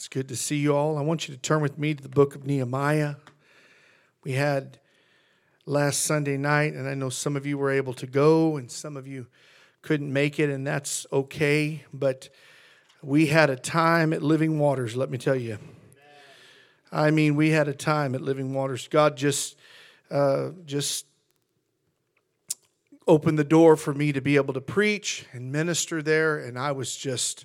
[0.00, 0.96] It's good to see you all.
[0.96, 3.16] I want you to turn with me to the book of Nehemiah.
[4.24, 4.78] We had
[5.66, 8.96] last Sunday night, and I know some of you were able to go and some
[8.96, 9.26] of you
[9.82, 11.84] couldn't make it, and that's okay.
[11.92, 12.30] But
[13.02, 15.58] we had a time at Living Waters, let me tell you.
[16.90, 18.88] I mean, we had a time at Living Waters.
[18.88, 19.58] God just,
[20.10, 21.04] uh, just
[23.06, 26.72] opened the door for me to be able to preach and minister there, and I
[26.72, 27.44] was just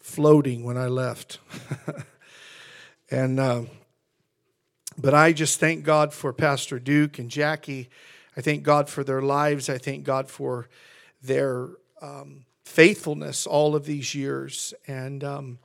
[0.00, 1.38] floating when I left.
[3.10, 3.62] and uh,
[4.96, 7.88] but I just thank God for Pastor Duke and Jackie.
[8.36, 9.68] I thank God for their lives.
[9.68, 10.68] I thank God for
[11.22, 11.68] their
[12.02, 15.58] um, faithfulness all of these years and um,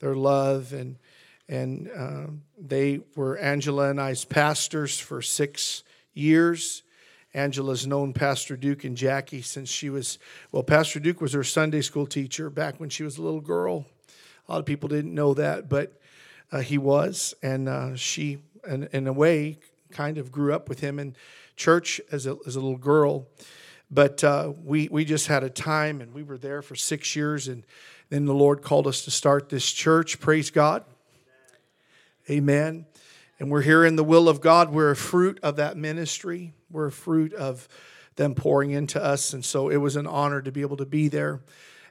[0.00, 0.98] their love and
[1.48, 2.26] and uh,
[2.58, 5.82] they were Angela and I's pastors for six
[6.14, 6.82] years.
[7.34, 10.18] Angela's known Pastor Duke and Jackie since she was,
[10.50, 13.86] well, Pastor Duke was her Sunday school teacher back when she was a little girl.
[14.48, 15.98] A lot of people didn't know that, but
[16.50, 17.34] uh, he was.
[17.42, 19.58] And uh, she, in, in a way,
[19.90, 21.16] kind of grew up with him in
[21.56, 23.26] church as a, as a little girl.
[23.90, 27.48] But uh, we, we just had a time and we were there for six years.
[27.48, 27.64] And
[28.10, 30.20] then the Lord called us to start this church.
[30.20, 30.84] Praise God.
[32.30, 32.86] Amen.
[33.42, 34.70] And we're here in the will of God.
[34.70, 36.52] We're a fruit of that ministry.
[36.70, 37.66] We're a fruit of
[38.14, 39.32] them pouring into us.
[39.32, 41.40] And so it was an honor to be able to be there.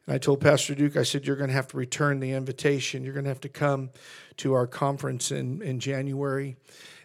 [0.06, 3.04] And I told Pastor Duke, I said, You're going to have to return the invitation.
[3.04, 3.90] You're going to have to come
[4.38, 6.56] to our conference in, in January.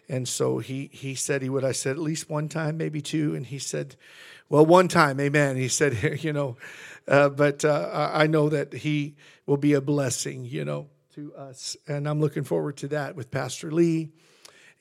[0.07, 1.65] And so he, he said he would.
[1.65, 3.35] I said, At least one time, maybe two.
[3.35, 3.97] And he said,
[4.47, 5.57] Well, one time, amen.
[5.57, 6.55] He said, You know,
[7.05, 11.75] uh, but uh, I know that he will be a blessing, you know, to us.
[11.85, 14.07] And I'm looking forward to that with Pastor Lee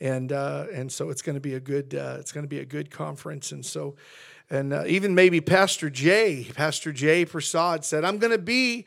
[0.01, 2.61] and uh, and so it's going to be a good uh, it's going to be
[2.61, 3.97] a good conference, and so
[4.51, 8.85] and uh, even maybe Pastor Jay, Pastor Jay Prasad said, "I'm going to be."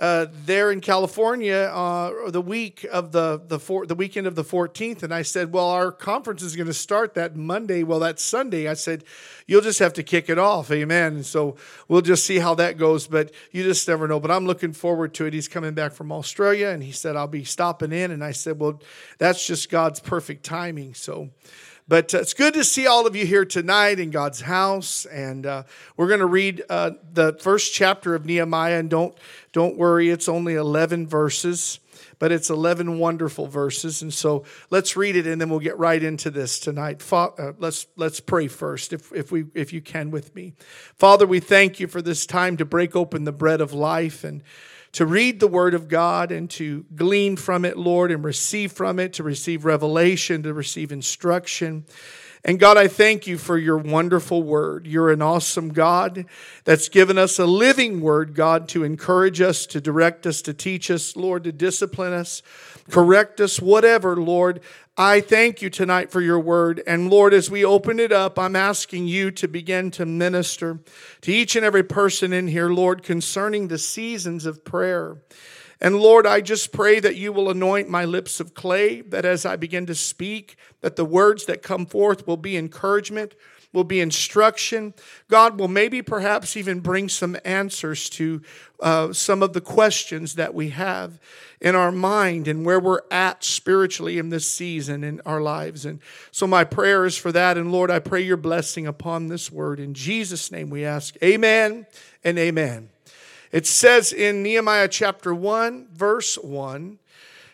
[0.00, 4.42] Uh, there in California, uh, the week of the the four, the weekend of the
[4.42, 7.82] 14th, and I said, "Well, our conference is going to start that Monday.
[7.82, 9.04] Well, that Sunday." I said,
[9.46, 11.56] "You'll just have to kick it off, Amen." And so
[11.86, 14.18] we'll just see how that goes, but you just never know.
[14.18, 15.34] But I'm looking forward to it.
[15.34, 18.58] He's coming back from Australia, and he said I'll be stopping in, and I said,
[18.58, 18.80] "Well,
[19.18, 21.28] that's just God's perfect timing." So.
[21.90, 25.44] But uh, it's good to see all of you here tonight in God's house, and
[25.44, 25.64] uh,
[25.96, 28.78] we're going to read uh, the first chapter of Nehemiah.
[28.78, 29.18] And don't
[29.52, 31.80] don't worry, it's only eleven verses,
[32.20, 34.02] but it's eleven wonderful verses.
[34.02, 37.02] And so let's read it, and then we'll get right into this tonight.
[37.02, 40.52] Fa- uh, let's let's pray first, if if we if you can with me.
[40.96, 44.44] Father, we thank you for this time to break open the bread of life and
[44.92, 48.98] to read the Word of God and to glean from it, Lord, and receive from
[48.98, 51.84] it, to receive revelation, to receive instruction.
[52.42, 54.86] And God, I thank you for your wonderful word.
[54.86, 56.24] You're an awesome God
[56.64, 60.90] that's given us a living word, God, to encourage us, to direct us, to teach
[60.90, 62.42] us, Lord, to discipline us,
[62.90, 64.60] correct us, whatever, Lord.
[64.96, 66.82] I thank you tonight for your word.
[66.86, 70.80] And Lord, as we open it up, I'm asking you to begin to minister
[71.22, 75.22] to each and every person in here, Lord, concerning the seasons of prayer.
[75.80, 79.46] And Lord, I just pray that you will anoint my lips of clay, that as
[79.46, 83.34] I begin to speak, that the words that come forth will be encouragement,
[83.72, 84.94] will be instruction.
[85.28, 88.42] God will maybe perhaps even bring some answers to
[88.80, 91.20] uh, some of the questions that we have
[91.60, 95.84] in our mind and where we're at spiritually in this season in our lives.
[95.84, 96.00] And
[96.30, 97.56] so my prayer is for that.
[97.56, 99.78] And Lord, I pray your blessing upon this word.
[99.78, 101.86] In Jesus' name we ask, Amen
[102.24, 102.88] and Amen.
[103.52, 106.98] It says in Nehemiah chapter 1, verse 1,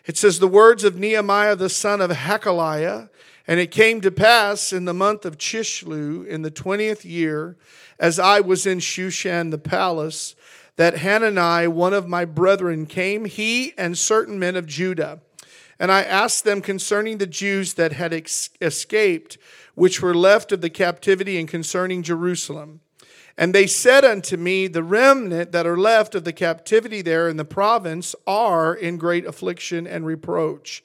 [0.05, 3.09] it says, The words of Nehemiah the son of Hachaliah,
[3.47, 7.55] and it came to pass in the month of Chisleu in the twentieth year,
[7.97, 10.35] as I was in Shushan the palace,
[10.75, 15.21] that Hanani, one of my brethren, came, he and certain men of Judah.
[15.79, 19.37] And I asked them concerning the Jews that had ex- escaped,
[19.75, 22.81] which were left of the captivity, and concerning Jerusalem.
[23.37, 27.37] And they said unto me, The remnant that are left of the captivity there in
[27.37, 30.83] the province are in great affliction and reproach.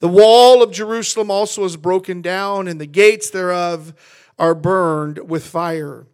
[0.00, 3.94] The wall of Jerusalem also is broken down, and the gates thereof
[4.38, 6.06] are burned with fire.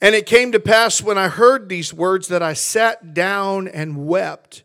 [0.00, 4.06] And it came to pass when I heard these words that I sat down and
[4.06, 4.62] wept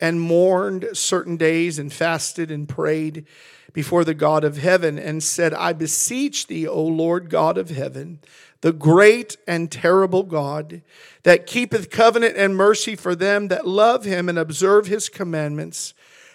[0.00, 3.24] and mourned certain days and fasted and prayed
[3.72, 8.18] before the God of heaven and said, I beseech thee, O Lord God of heaven,
[8.60, 10.82] the great and terrible God
[11.22, 15.94] that keepeth covenant and mercy for them that love him and observe his commandments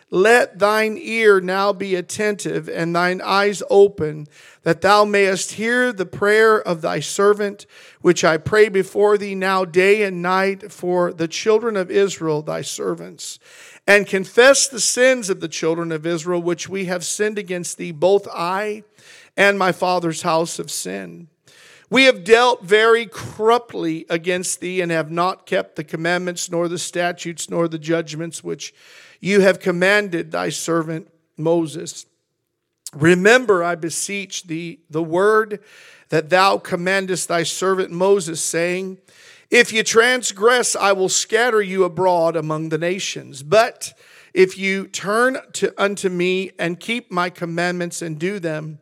[0.09, 4.27] let thine ear now be attentive and thine eyes open,
[4.63, 7.65] that thou mayest hear the prayer of thy servant,
[8.01, 12.61] which I pray before thee now day and night for the children of Israel, thy
[12.61, 13.39] servants.
[13.87, 17.93] and confess the sins of the children of Israel, which we have sinned against thee.
[17.93, 18.83] Both I
[19.37, 21.27] and my father's house have sinned.
[21.89, 26.77] We have dealt very corruptly against thee, and have not kept the commandments, nor the
[26.77, 28.73] statutes, nor the judgments which
[29.27, 32.05] you have commanded thy servant Moses.
[32.93, 35.59] Remember, I beseech thee, the word
[36.09, 38.97] that thou commandest thy servant Moses, saying,
[39.51, 43.43] If you transgress, I will scatter you abroad among the nations.
[43.43, 43.93] But
[44.33, 48.79] if you turn to, unto me and keep my commandments and do them,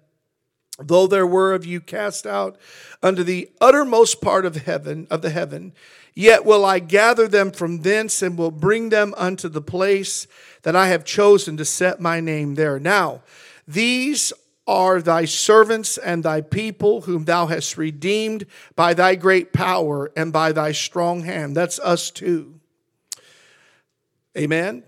[0.80, 2.57] though there were of you cast out
[3.01, 5.74] unto the uttermost part of heaven of the heaven
[6.13, 10.27] yet will i gather them from thence and will bring them unto the place
[10.63, 12.80] that i have chosen to set my name there.
[12.80, 13.22] Now
[13.68, 14.33] these
[14.68, 18.45] are thy servants and thy people whom thou hast redeemed
[18.75, 21.56] by thy great power and by thy strong hand.
[21.56, 22.60] That's us too.
[24.38, 24.83] Amen.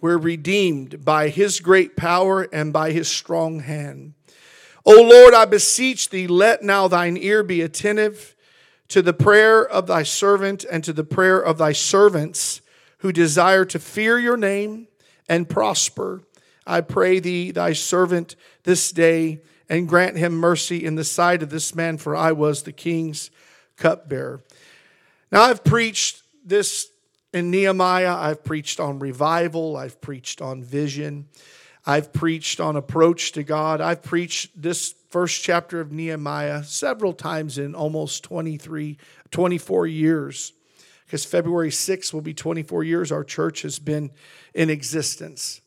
[0.00, 4.14] We're redeemed by his great power and by his strong hand
[4.84, 8.34] O Lord, I beseech thee, let now thine ear be attentive
[8.88, 12.60] to the prayer of thy servant and to the prayer of thy servants
[12.98, 14.88] who desire to fear your name
[15.28, 16.22] and prosper.
[16.66, 21.50] I pray thee, thy servant, this day, and grant him mercy in the sight of
[21.50, 23.30] this man, for I was the king's
[23.76, 24.42] cupbearer.
[25.30, 26.88] Now, I've preached this
[27.32, 31.28] in Nehemiah, I've preached on revival, I've preached on vision.
[31.84, 33.80] I've preached on approach to God.
[33.80, 38.98] I've preached this first chapter of Nehemiah several times in almost 23,
[39.30, 40.52] 24 years.
[41.04, 44.10] Because February 6th will be 24 years our church has been
[44.54, 45.60] in existence.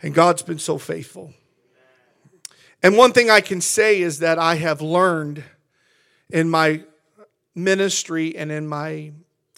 [0.00, 1.34] And God's been so faithful.
[2.82, 5.44] And one thing I can say is that I have learned
[6.30, 6.82] in my
[7.54, 9.12] ministry and in my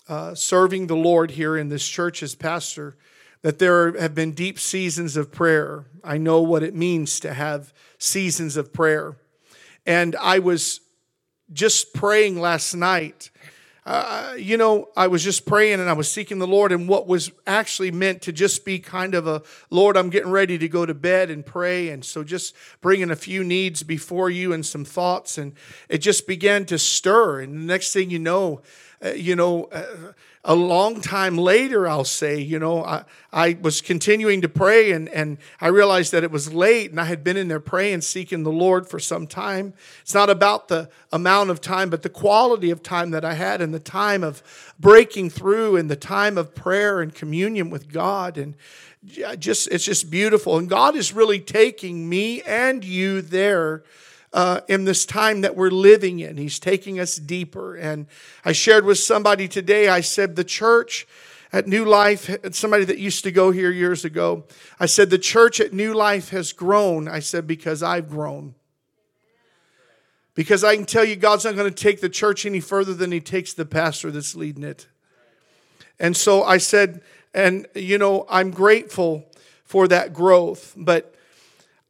[0.09, 2.97] uh, serving the Lord here in this church as pastor
[3.45, 5.85] that there have been deep seasons of prayer.
[6.03, 9.17] I know what it means to have seasons of prayer.
[9.85, 10.81] And I was
[11.53, 13.31] just praying last night.
[13.85, 17.07] Uh, you know, I was just praying and I was seeking the Lord, and what
[17.07, 20.87] was actually meant to just be kind of a Lord, I'm getting ready to go
[20.87, 21.91] to bed and pray.
[21.91, 25.53] And so just bringing a few needs before you and some thoughts, and
[25.91, 27.41] it just began to stir.
[27.41, 28.63] And the next thing you know,
[29.05, 30.13] uh, you know, uh,
[30.47, 35.09] a long time later, I'll say, you know, I, I was continuing to pray and,
[35.09, 38.43] and I realized that it was late and I had been in there praying, seeking
[38.43, 39.73] the Lord for some time.
[40.03, 43.63] It's not about the amount of time, but the quality of time that I had
[43.63, 44.43] and the time of
[44.79, 48.37] breaking through and the time of prayer and communion with God.
[48.37, 48.55] And
[49.39, 50.59] just, it's just beautiful.
[50.59, 53.83] And God is really taking me and you there
[54.35, 56.37] uh, in this time that we're living in.
[56.37, 57.77] He's taking us deeper.
[57.77, 58.07] And
[58.45, 61.07] I shared with somebody today, I said, the church
[61.53, 64.45] at New Life, somebody that used to go here years ago,
[64.81, 67.07] I said, the church at New Life has grown.
[67.07, 68.57] I said, because I've grown.
[70.35, 73.13] Because I can tell you, God's not going to take the church any further than
[73.13, 74.89] He takes the pastor that's leading it.
[76.01, 77.03] And so I said,
[77.33, 79.31] and you know, I'm grateful
[79.63, 80.75] for that growth.
[80.77, 81.14] But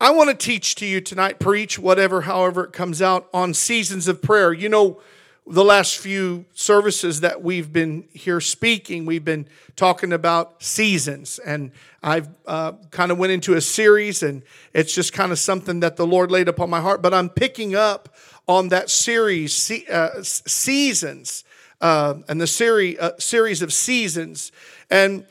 [0.00, 4.08] I want to teach to you tonight, preach, whatever, however it comes out, on seasons
[4.08, 4.52] of prayer.
[4.52, 5.00] You know,
[5.46, 9.46] the last few services that we've been here speaking, we've been
[9.76, 11.38] talking about seasons.
[11.38, 11.70] And
[12.02, 15.96] I've uh, kind of went into a series, and it's just kind of something that
[15.96, 17.00] the Lord laid upon my heart.
[17.00, 18.16] But I'm picking up
[18.48, 21.44] on that series, uh, seasons,
[21.80, 24.50] uh, and the series, uh, series of seasons.
[24.90, 25.24] And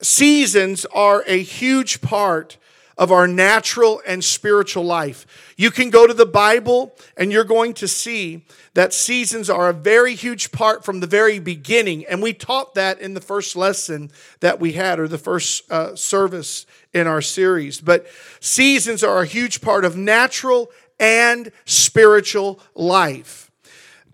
[0.00, 2.56] seasons are a huge part
[2.98, 5.52] of our natural and spiritual life.
[5.56, 9.74] You can go to the Bible and you're going to see that seasons are a
[9.74, 12.06] very huge part from the very beginning.
[12.06, 14.10] And we taught that in the first lesson
[14.40, 17.80] that we had, or the first uh, service in our series.
[17.80, 18.06] But
[18.40, 23.50] seasons are a huge part of natural and spiritual life.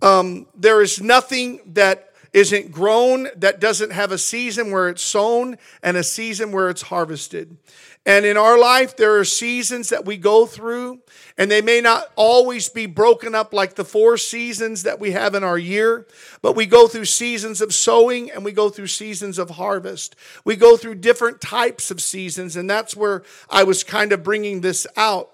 [0.01, 5.59] Um, there is nothing that isn't grown that doesn't have a season where it's sown
[5.83, 7.57] and a season where it's harvested.
[8.05, 11.01] And in our life, there are seasons that we go through,
[11.39, 15.37] and they may not always be broken up like the four seasons that we have
[15.37, 16.09] in our year,
[16.41, 20.17] but we go through seasons of sowing and we go through seasons of harvest.
[20.45, 24.63] We go through different types of seasons, and that's where I was kind of bringing
[24.63, 25.31] this out.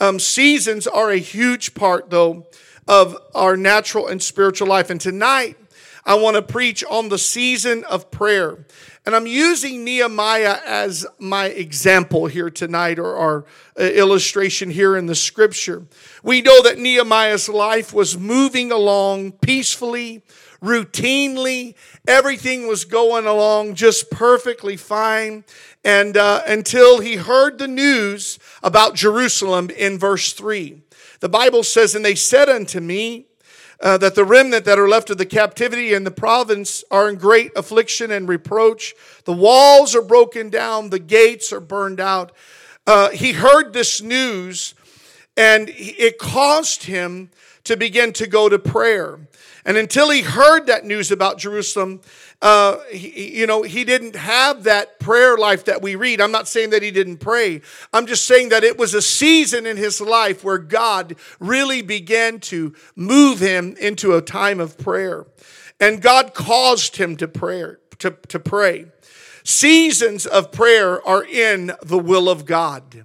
[0.00, 2.48] Um, seasons are a huge part, though,
[2.88, 4.90] of our natural and spiritual life.
[4.90, 5.56] And tonight,
[6.08, 8.64] I want to preach on the season of prayer.
[9.04, 13.44] And I'm using Nehemiah as my example here tonight, or our
[13.78, 15.86] uh, illustration here in the scripture.
[16.22, 20.22] We know that Nehemiah's life was moving along peacefully,
[20.62, 21.74] routinely.
[22.06, 25.44] Everything was going along just perfectly fine.
[25.84, 30.80] And uh, until he heard the news about Jerusalem in verse 3.
[31.20, 33.27] The Bible says, And they said unto me,
[33.80, 37.16] uh, that the remnant that are left of the captivity in the province are in
[37.16, 38.94] great affliction and reproach.
[39.24, 42.32] The walls are broken down, the gates are burned out.
[42.86, 44.74] Uh, he heard this news,
[45.36, 47.30] and it caused him
[47.64, 49.18] to begin to go to prayer.
[49.64, 52.00] And until he heard that news about Jerusalem,
[52.40, 56.20] uh, he, you know, he didn't have that prayer life that we read.
[56.20, 57.62] I'm not saying that he didn't pray.
[57.92, 62.38] I'm just saying that it was a season in his life where God really began
[62.40, 65.26] to move him into a time of prayer.
[65.80, 68.86] And God caused him to prayer, to, to pray.
[69.42, 73.04] Seasons of prayer are in the will of God.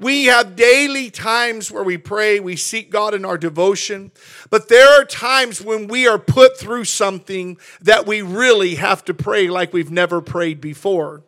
[0.00, 4.12] We have daily times where we pray, we seek God in our devotion,
[4.48, 9.14] but there are times when we are put through something that we really have to
[9.14, 11.22] pray like we've never prayed before.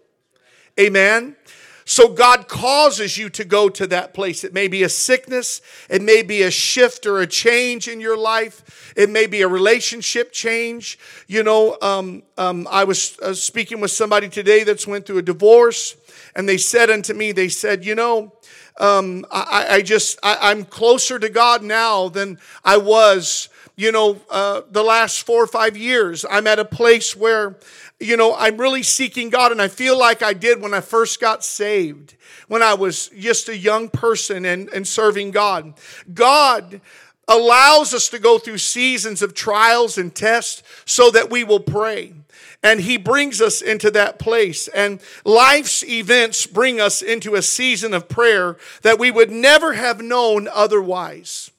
[0.80, 1.36] Amen.
[1.84, 4.44] So God causes you to go to that place.
[4.44, 5.60] It may be a sickness,
[5.90, 9.48] it may be a shift or a change in your life, it may be a
[9.48, 10.98] relationship change.
[11.26, 15.22] You know, um, um, I was uh, speaking with somebody today that's went through a
[15.22, 15.96] divorce,
[16.34, 18.32] and they said unto me, they said, you know,
[18.78, 24.20] um, I, I, just, I, am closer to God now than I was, you know,
[24.30, 26.24] uh, the last four or five years.
[26.28, 27.58] I'm at a place where,
[28.00, 31.20] you know, I'm really seeking God, and I feel like I did when I first
[31.20, 32.16] got saved,
[32.48, 35.74] when I was just a young person and, and serving God.
[36.12, 36.80] God
[37.28, 42.14] allows us to go through seasons of trials and tests so that we will pray.
[42.62, 44.68] And he brings us into that place.
[44.68, 50.00] And life's events bring us into a season of prayer that we would never have
[50.00, 51.50] known otherwise.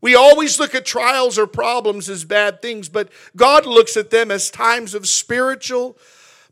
[0.00, 4.30] We always look at trials or problems as bad things, but God looks at them
[4.30, 5.98] as times of spiritual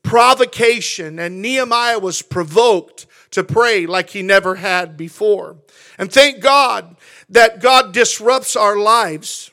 [0.03, 1.21] provocation.
[1.21, 5.59] And Nehemiah was provoked to pray like he never had before.
[5.99, 6.97] And thank God
[7.29, 9.53] that God disrupts our lives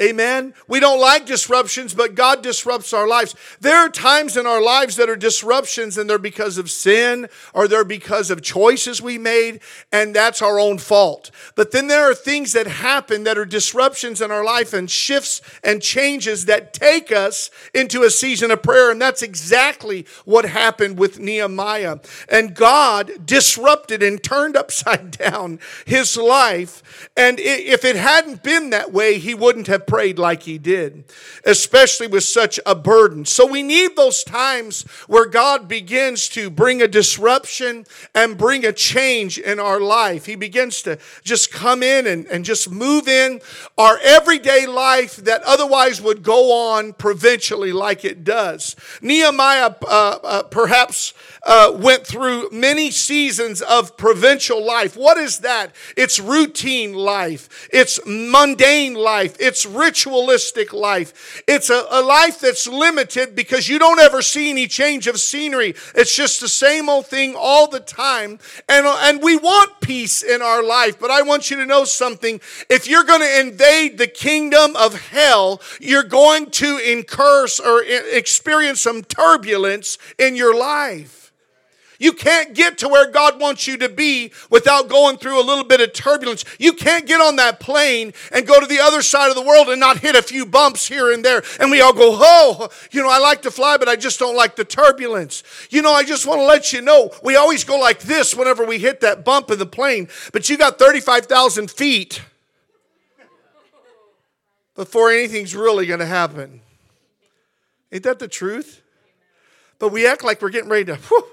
[0.00, 0.52] Amen.
[0.68, 3.34] We don't like disruptions, but God disrupts our lives.
[3.60, 7.66] There are times in our lives that are disruptions and they're because of sin or
[7.66, 9.60] they're because of choices we made,
[9.90, 11.30] and that's our own fault.
[11.54, 15.40] But then there are things that happen that are disruptions in our life and shifts
[15.64, 18.90] and changes that take us into a season of prayer.
[18.90, 21.98] And that's exactly what happened with Nehemiah.
[22.28, 27.10] And God disrupted and turned upside down his life.
[27.16, 31.04] And if it hadn't been that way, he wouldn't have prayed like he did,
[31.44, 33.24] especially with such a burden.
[33.24, 38.72] So we need those times where God begins to bring a disruption and bring a
[38.72, 40.26] change in our life.
[40.26, 43.40] He begins to just come in and, and just move in
[43.78, 48.76] our everyday life that otherwise would go on provincially like it does.
[49.00, 51.14] Nehemiah uh, uh, perhaps
[51.46, 54.96] uh, went through many seasons of provincial life.
[54.96, 55.74] What is that?
[55.96, 61.42] It's routine life, it's mundane life, it's ritualistic life.
[61.46, 65.74] It's a, a life that's limited because you don't ever see any change of scenery.
[65.94, 68.38] It's just the same old thing all the time.
[68.68, 72.40] And, and we want peace in our life, but I want you to know something.
[72.68, 78.80] If you're going to invade the kingdom of hell, you're going to incur or experience
[78.80, 81.32] some turbulence in your life.
[81.98, 85.64] You can't get to where God wants you to be without going through a little
[85.64, 86.44] bit of turbulence.
[86.58, 89.68] You can't get on that plane and go to the other side of the world
[89.68, 91.42] and not hit a few bumps here and there.
[91.60, 94.36] And we all go, oh, you know, I like to fly, but I just don't
[94.36, 95.42] like the turbulence.
[95.70, 98.64] You know, I just want to let you know, we always go like this whenever
[98.64, 102.22] we hit that bump in the plane, but you got 35,000 feet
[104.74, 106.60] before anything's really going to happen.
[107.90, 108.82] Ain't that the truth?
[109.78, 111.24] But we act like we're getting ready to, whew,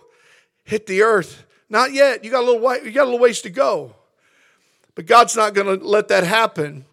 [0.63, 1.46] hit the earth.
[1.70, 2.24] Not yet.
[2.24, 3.96] You got a little way, you got a little ways to go.
[4.96, 6.86] But God's not going to let that happen.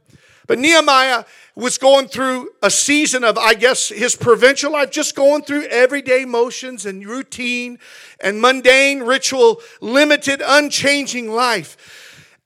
[0.47, 1.25] But Nehemiah
[1.55, 6.25] was going through a season of, I guess, his provincial life, just going through everyday
[6.25, 7.79] motions and routine
[8.21, 11.77] and mundane, ritual, limited, unchanging life.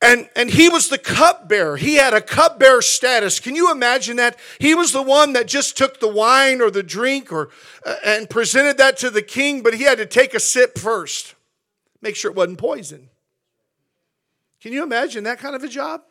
[0.04, 1.78] And, and he was the cupbearer.
[1.78, 3.40] He had a cupbearer status.
[3.40, 4.38] Can you imagine that?
[4.58, 7.49] He was the one that just took the wine or the drink or,
[7.87, 11.34] uh, and presented that to the king, but he had to take a sip first,
[12.02, 13.08] make sure it wasn't poison.
[14.61, 16.02] Can you imagine that kind of a job?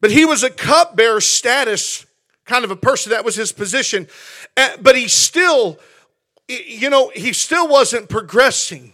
[0.00, 2.04] But he was a cupbearer status
[2.44, 3.10] kind of a person.
[3.10, 4.08] That was his position.
[4.54, 5.78] But he still,
[6.48, 8.93] you know, he still wasn't progressing.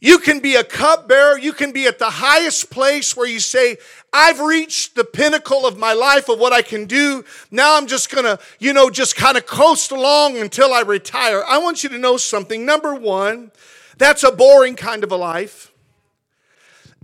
[0.00, 1.38] You can be a cupbearer.
[1.38, 3.78] You can be at the highest place where you say,
[4.12, 7.24] I've reached the pinnacle of my life of what I can do.
[7.50, 11.42] Now I'm just going to, you know, just kind of coast along until I retire.
[11.46, 12.64] I want you to know something.
[12.64, 13.50] Number one,
[13.98, 15.72] that's a boring kind of a life.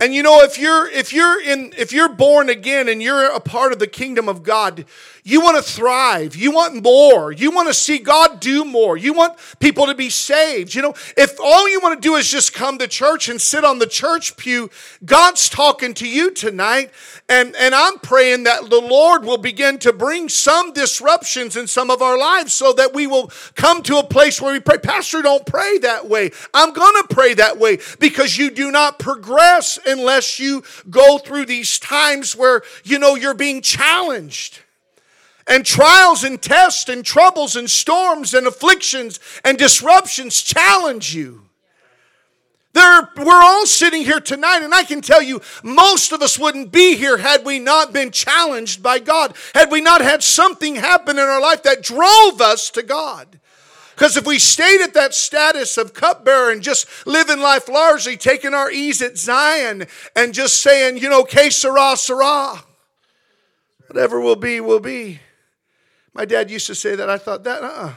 [0.01, 3.39] And you know, if you're if you're in if you're born again and you're a
[3.39, 4.85] part of the kingdom of God,
[5.23, 6.35] you want to thrive.
[6.35, 7.31] You want more.
[7.31, 8.97] You want to see God do more.
[8.97, 10.73] You want people to be saved.
[10.73, 13.63] You know, if all you want to do is just come to church and sit
[13.63, 14.69] on the church pew,
[15.05, 16.91] God's talking to you tonight.
[17.29, 21.91] And, and I'm praying that the Lord will begin to bring some disruptions in some
[21.91, 24.79] of our lives so that we will come to a place where we pray.
[24.79, 26.31] Pastor, don't pray that way.
[26.53, 31.45] I'm going to pray that way because you do not progress unless you go through
[31.45, 34.59] these times where, you know, you're being challenged
[35.51, 41.41] and trials and tests and troubles and storms and afflictions and disruptions challenge you.
[42.71, 46.71] There, we're all sitting here tonight, and I can tell you, most of us wouldn't
[46.71, 51.17] be here had we not been challenged by God, had we not had something happen
[51.17, 53.37] in our life that drove us to God.
[53.93, 58.53] Because if we stayed at that status of cupbearer and just living life largely, taking
[58.53, 62.63] our ease at Zion and just saying, you know, que sera, sera,
[63.87, 65.19] whatever will be, will be
[66.13, 67.09] my dad used to say that.
[67.09, 67.95] I thought that, uh-uh.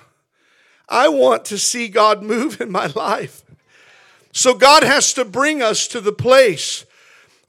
[0.89, 3.43] I want to see God move in my life.
[4.33, 6.85] So God has to bring us to the place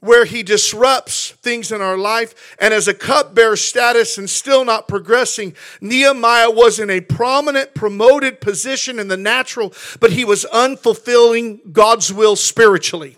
[0.00, 2.56] where he disrupts things in our life.
[2.60, 8.40] And as a cupbearer status and still not progressing, Nehemiah was in a prominent, promoted
[8.40, 13.16] position in the natural, but he was unfulfilling God's will spiritually.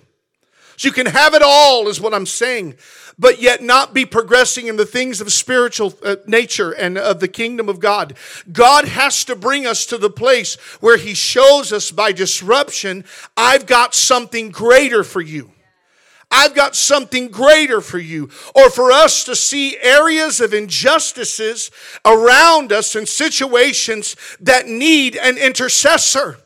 [0.80, 2.76] You can have it all, is what I'm saying
[3.18, 7.28] but yet not be progressing in the things of spiritual uh, nature and of the
[7.28, 8.14] kingdom of God.
[8.52, 13.04] God has to bring us to the place where He shows us by disruption,
[13.37, 15.50] I've got something greater for you.
[16.30, 18.28] I've got something greater for you.
[18.54, 21.70] Or for us to see areas of injustices
[22.04, 26.36] around us and situations that need an intercessor.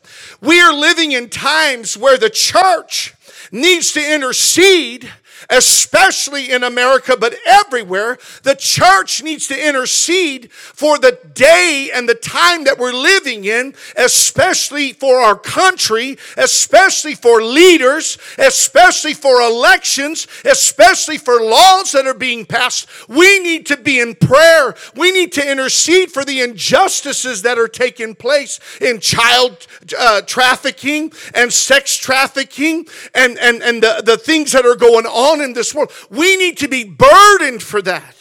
[0.41, 3.13] We are living in times where the church
[3.53, 5.09] needs to intercede
[5.49, 12.15] especially in America, but everywhere, the church needs to intercede for the day and the
[12.15, 20.27] time that we're living in, especially for our country, especially for leaders, especially for elections,
[20.45, 22.87] especially for laws that are being passed.
[23.07, 24.75] We need to be in prayer.
[24.95, 31.11] We need to intercede for the injustices that are taking place in child uh, trafficking
[31.33, 35.53] and sex trafficking and, and, and the, the things that are going on on in
[35.53, 35.91] this world.
[36.09, 38.15] We need to be burdened for that.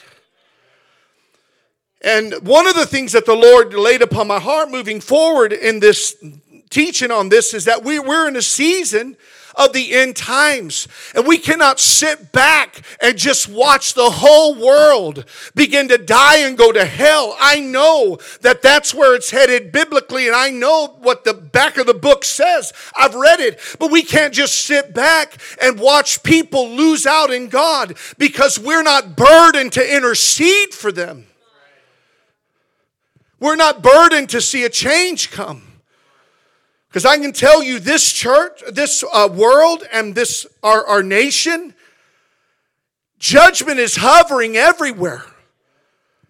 [2.05, 5.79] And one of the things that the Lord laid upon my heart moving forward in
[5.79, 6.17] this
[6.69, 9.17] teaching on this is that we, we're in a season
[9.55, 10.89] of the end times.
[11.15, 16.57] And we cannot sit back and just watch the whole world begin to die and
[16.57, 17.37] go to hell.
[17.41, 21.87] I know that that's where it's headed biblically, and I know what the back of
[21.87, 22.73] the book says.
[22.97, 27.49] I've read it, but we can't just sit back and watch people lose out in
[27.49, 31.27] God because we're not burdened to intercede for them.
[33.41, 35.72] We're not burdened to see a change come.
[36.93, 41.73] Because I can tell you, this church, this uh, world, and this our, our nation,
[43.19, 45.25] judgment is hovering everywhere.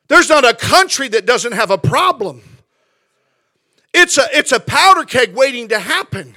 [0.07, 2.43] There's not a country that doesn't have a problem.
[3.93, 6.37] It's a, it's a powder keg waiting to happen.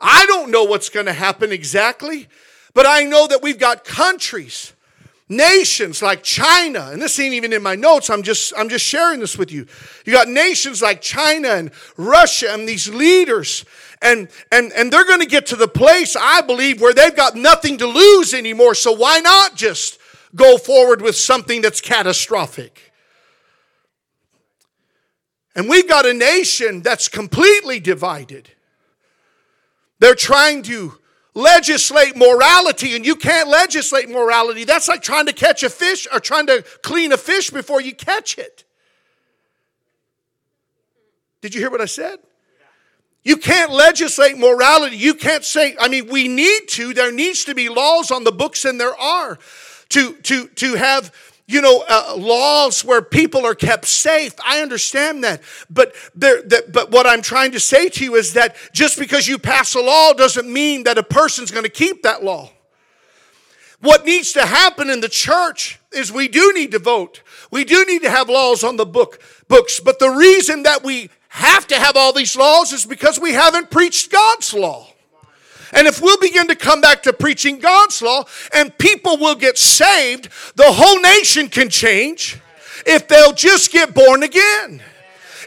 [0.00, 2.28] I don't know what's going to happen exactly,
[2.72, 4.72] but I know that we've got countries
[5.32, 9.18] Nations like China, and this ain't even in my notes, I'm just, I'm just sharing
[9.18, 9.66] this with you.
[10.04, 13.64] You got nations like China and Russia and these leaders,
[14.02, 17.34] and, and, and they're going to get to the place, I believe, where they've got
[17.34, 18.74] nothing to lose anymore.
[18.74, 19.98] So why not just
[20.34, 22.92] go forward with something that's catastrophic?
[25.54, 28.50] And we've got a nation that's completely divided.
[29.98, 30.98] They're trying to
[31.34, 34.64] legislate morality, and you can't legislate morality.
[34.64, 37.94] That's like trying to catch a fish or trying to clean a fish before you
[37.94, 38.64] catch it.
[41.40, 42.18] Did you hear what I said?
[43.24, 44.96] You can't legislate morality.
[44.96, 46.92] You can't say, I mean, we need to.
[46.92, 49.38] There needs to be laws on the books, and there are
[49.90, 51.12] to, to, to have
[51.46, 54.34] you know, uh, laws where people are kept safe.
[54.44, 55.42] I understand that.
[55.68, 59.26] But, there, that, but what I'm trying to say to you is that just because
[59.26, 62.50] you pass a law doesn't mean that a person's going to keep that law.
[63.80, 67.22] What needs to happen in the church is we do need to vote.
[67.50, 69.80] We do need to have laws on the book books.
[69.80, 73.70] But the reason that we have to have all these laws is because we haven't
[73.70, 74.91] preached God's law.
[75.72, 79.58] And if we'll begin to come back to preaching God's law and people will get
[79.58, 82.38] saved, the whole nation can change
[82.86, 84.82] if they'll just get born again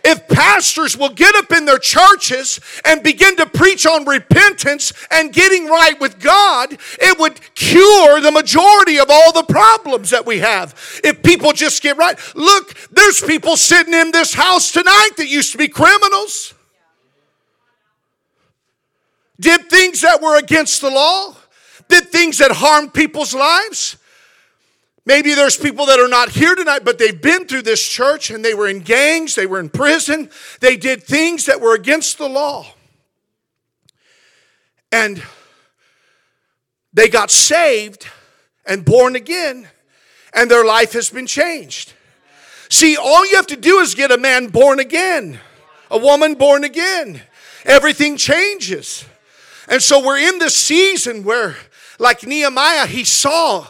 [0.05, 5.33] if pastors will get up in their churches and begin to preach on repentance and
[5.33, 10.39] getting right with God, it would cure the majority of all the problems that we
[10.39, 10.75] have.
[11.03, 12.17] If people just get right.
[12.35, 16.53] Look, there's people sitting in this house tonight that used to be criminals,
[19.39, 21.35] did things that were against the law,
[21.87, 23.97] did things that harmed people's lives.
[25.05, 28.43] Maybe there's people that are not here tonight, but they've been through this church and
[28.43, 30.29] they were in gangs, they were in prison,
[30.61, 32.65] they did things that were against the law.
[34.91, 35.21] And
[36.93, 38.07] they got saved
[38.65, 39.67] and born again,
[40.33, 41.93] and their life has been changed.
[42.69, 45.39] See, all you have to do is get a man born again,
[45.91, 47.21] a woman born again.
[47.63, 49.05] Everything changes.
[49.67, 51.55] And so we're in this season where,
[51.99, 53.67] like Nehemiah, he saw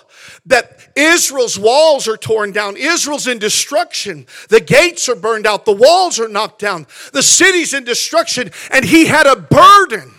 [0.48, 2.78] that Israel's walls are torn down.
[2.78, 4.26] Israel's in destruction.
[4.50, 5.66] The gates are burned out.
[5.66, 6.88] The walls are knocked down.
[7.14, 8.52] The city's in destruction.
[8.72, 10.15] And he had a burden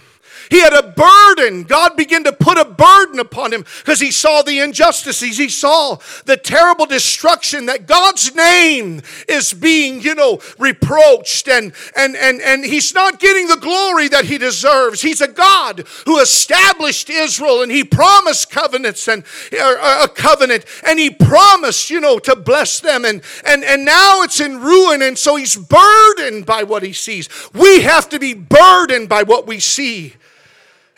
[0.50, 1.64] he had a burden.
[1.64, 5.38] God began to put a burden upon him because he saw the injustices.
[5.38, 12.16] He saw the terrible destruction that God's name is being, you know, reproached and and
[12.16, 15.02] and and he's not getting the glory that he deserves.
[15.02, 20.98] He's a God who established Israel and he promised covenants and er, a covenant and
[20.98, 25.18] he promised, you know, to bless them and and and now it's in ruin and
[25.18, 27.28] so he's burdened by what he sees.
[27.52, 30.14] We have to be burdened by what we see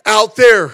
[0.08, 0.72] out there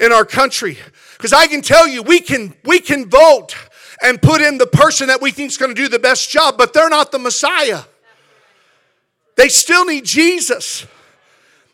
[0.00, 0.78] in our country.
[1.16, 3.54] Because I can tell you, we can, we can vote
[4.02, 6.56] and put in the person that we think is going to do the best job,
[6.56, 7.82] but they're not the Messiah.
[9.36, 10.86] They still need Jesus.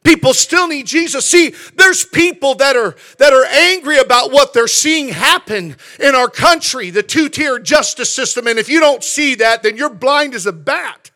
[0.02, 1.28] People still need Jesus.
[1.28, 6.28] See, there's people that are that are angry about what they're seeing happen in our
[6.28, 8.46] country, the two-tier justice system.
[8.46, 11.10] And if you don't see that, then you're blind as a bat.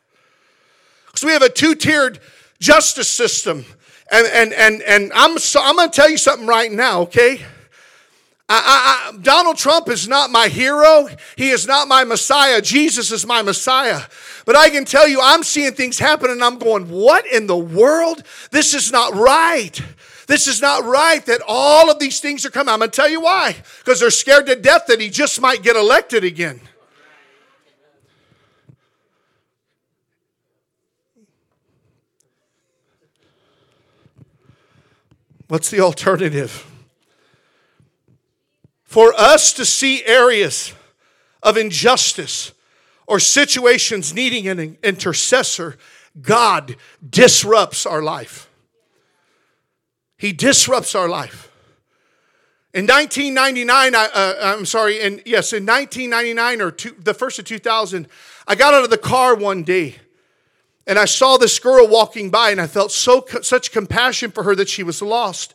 [1.07, 2.19] Because we have a two-tiered
[2.59, 3.65] justice system.
[4.11, 7.43] And, and, and, and I'm, so, I'm going to tell you something right now, okay?
[8.53, 11.09] I, I, Donald Trump is not my hero.
[11.37, 12.61] He is not my Messiah.
[12.61, 14.01] Jesus is my Messiah.
[14.45, 17.57] But I can tell you, I'm seeing things happen and I'm going, what in the
[17.57, 18.25] world?
[18.51, 19.81] This is not right.
[20.27, 22.73] This is not right that all of these things are coming.
[22.73, 23.55] I'm going to tell you why.
[23.79, 26.61] Because they're scared to death that he just might get elected again.
[35.51, 36.65] What's the alternative?
[38.85, 40.73] For us to see areas
[41.43, 42.53] of injustice
[43.09, 45.77] or situations needing an intercessor,
[46.23, 48.49] God disrupts our life.
[50.17, 51.51] He disrupts our life.
[52.73, 57.45] In 1999, I, uh, I'm sorry, and yes, in 1999 or two, the first of
[57.45, 58.07] 2000,
[58.47, 59.97] I got out of the car one day
[60.87, 64.55] and I saw this girl walking by, and I felt so such compassion for her
[64.57, 65.55] that she was lost.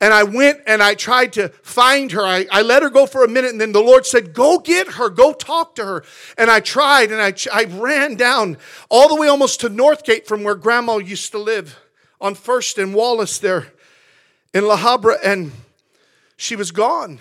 [0.00, 2.22] And I went and I tried to find her.
[2.22, 4.88] I, I let her go for a minute, and then the Lord said, Go get
[4.94, 6.04] her, go talk to her.
[6.36, 8.58] And I tried, and I, I ran down
[8.90, 11.78] all the way almost to Northgate from where grandma used to live
[12.20, 13.68] on First and Wallace there
[14.52, 15.52] in La Habra, and
[16.36, 17.20] she was gone.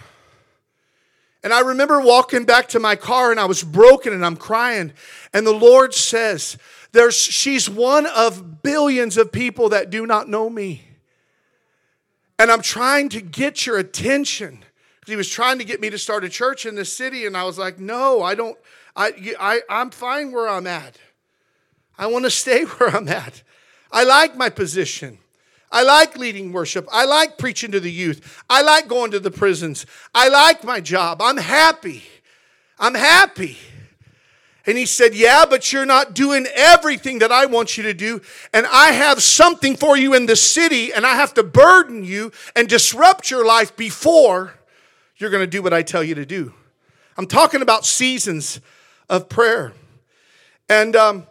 [1.43, 4.93] And I remember walking back to my car, and I was broken and I'm crying.
[5.33, 6.57] And the Lord says,
[6.93, 10.84] there's, she's one of billions of people that do not know me.
[12.39, 14.63] And I'm trying to get your attention.
[15.06, 17.43] He was trying to get me to start a church in the city, and I
[17.43, 18.58] was like, no, I don't,
[18.95, 20.97] I, I, I'm fine where I'm at.
[21.97, 23.43] I want to stay where I'm at.
[23.91, 25.17] I like my position.
[25.71, 26.88] I like leading worship.
[26.91, 28.43] I like preaching to the youth.
[28.47, 29.88] I like going to the prisons.
[30.13, 31.21] I like my job.
[31.21, 32.03] I'm happy.
[32.77, 33.58] I'm happy.
[34.65, 38.21] And he said, Yeah, but you're not doing everything that I want you to do.
[38.54, 42.32] And I have something for you in the city, and I have to burden you
[42.56, 44.54] and disrupt your life before
[45.17, 46.54] you're going to do what I tell you to do.
[47.17, 48.60] I'm talking about seasons
[49.10, 49.73] of prayer.
[50.69, 51.28] And, um,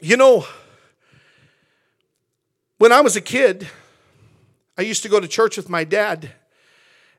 [0.00, 0.46] you know,
[2.78, 3.68] when I was a kid,
[4.76, 6.32] I used to go to church with my dad,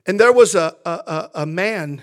[0.06, 2.02] and there was a, a, a man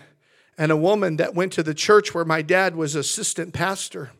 [0.62, 4.12] and a woman that went to the church where my dad was assistant pastor.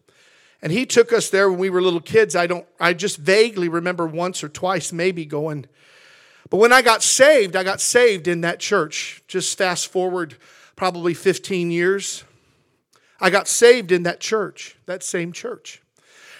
[0.60, 2.34] And he took us there when we were little kids.
[2.34, 5.66] I don't I just vaguely remember once or twice maybe going.
[6.50, 9.22] But when I got saved, I got saved in that church.
[9.28, 10.34] Just fast forward
[10.74, 12.24] probably 15 years.
[13.20, 15.80] I got saved in that church, that same church.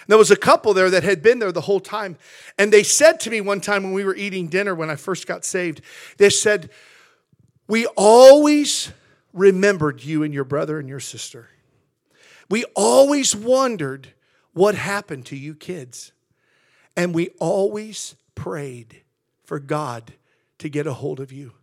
[0.09, 2.17] There was a couple there that had been there the whole time.
[2.57, 5.27] And they said to me one time when we were eating dinner when I first
[5.27, 5.79] got saved,
[6.17, 6.71] they said,
[7.69, 8.91] We always
[9.33, 11.49] remembered you and your brother and your sister.
[12.49, 14.09] We always wondered
[14.53, 16.11] what happened to you kids.
[16.95, 19.01] And we always prayed
[19.43, 20.13] for God
[20.59, 21.53] to get a hold of you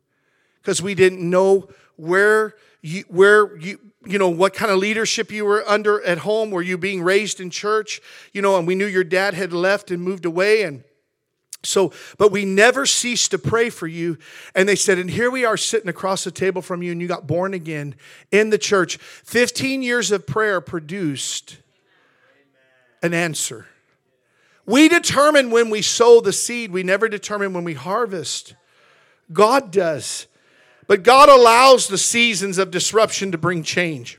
[0.60, 5.44] because we didn't know where you, where you, you know, what kind of leadership you
[5.44, 6.50] were under at home.
[6.50, 8.00] Were you being raised in church?
[8.32, 10.62] You know, and we knew your dad had left and moved away.
[10.62, 10.82] And
[11.62, 14.18] so, but we never ceased to pray for you.
[14.54, 17.08] And they said, and here we are sitting across the table from you, and you
[17.08, 17.94] got born again
[18.30, 18.96] in the church.
[18.96, 21.58] 15 years of prayer produced
[23.02, 23.66] an answer.
[24.64, 28.54] We determine when we sow the seed, we never determine when we harvest.
[29.32, 30.26] God does.
[30.86, 34.18] But God allows the seasons of disruption to bring change.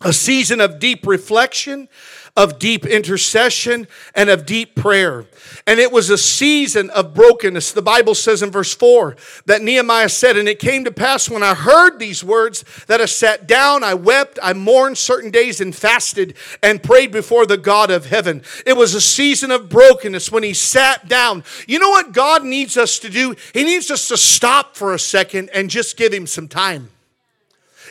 [0.00, 1.88] A season of deep reflection,
[2.36, 5.24] of deep intercession and of deep prayer.
[5.66, 7.72] And it was a season of brokenness.
[7.72, 9.16] The Bible says in verse 4
[9.46, 13.04] that Nehemiah said, And it came to pass when I heard these words that I
[13.04, 17.90] sat down, I wept, I mourned certain days and fasted and prayed before the God
[17.90, 18.42] of heaven.
[18.66, 21.44] It was a season of brokenness when he sat down.
[21.68, 23.36] You know what God needs us to do?
[23.52, 26.90] He needs us to stop for a second and just give him some time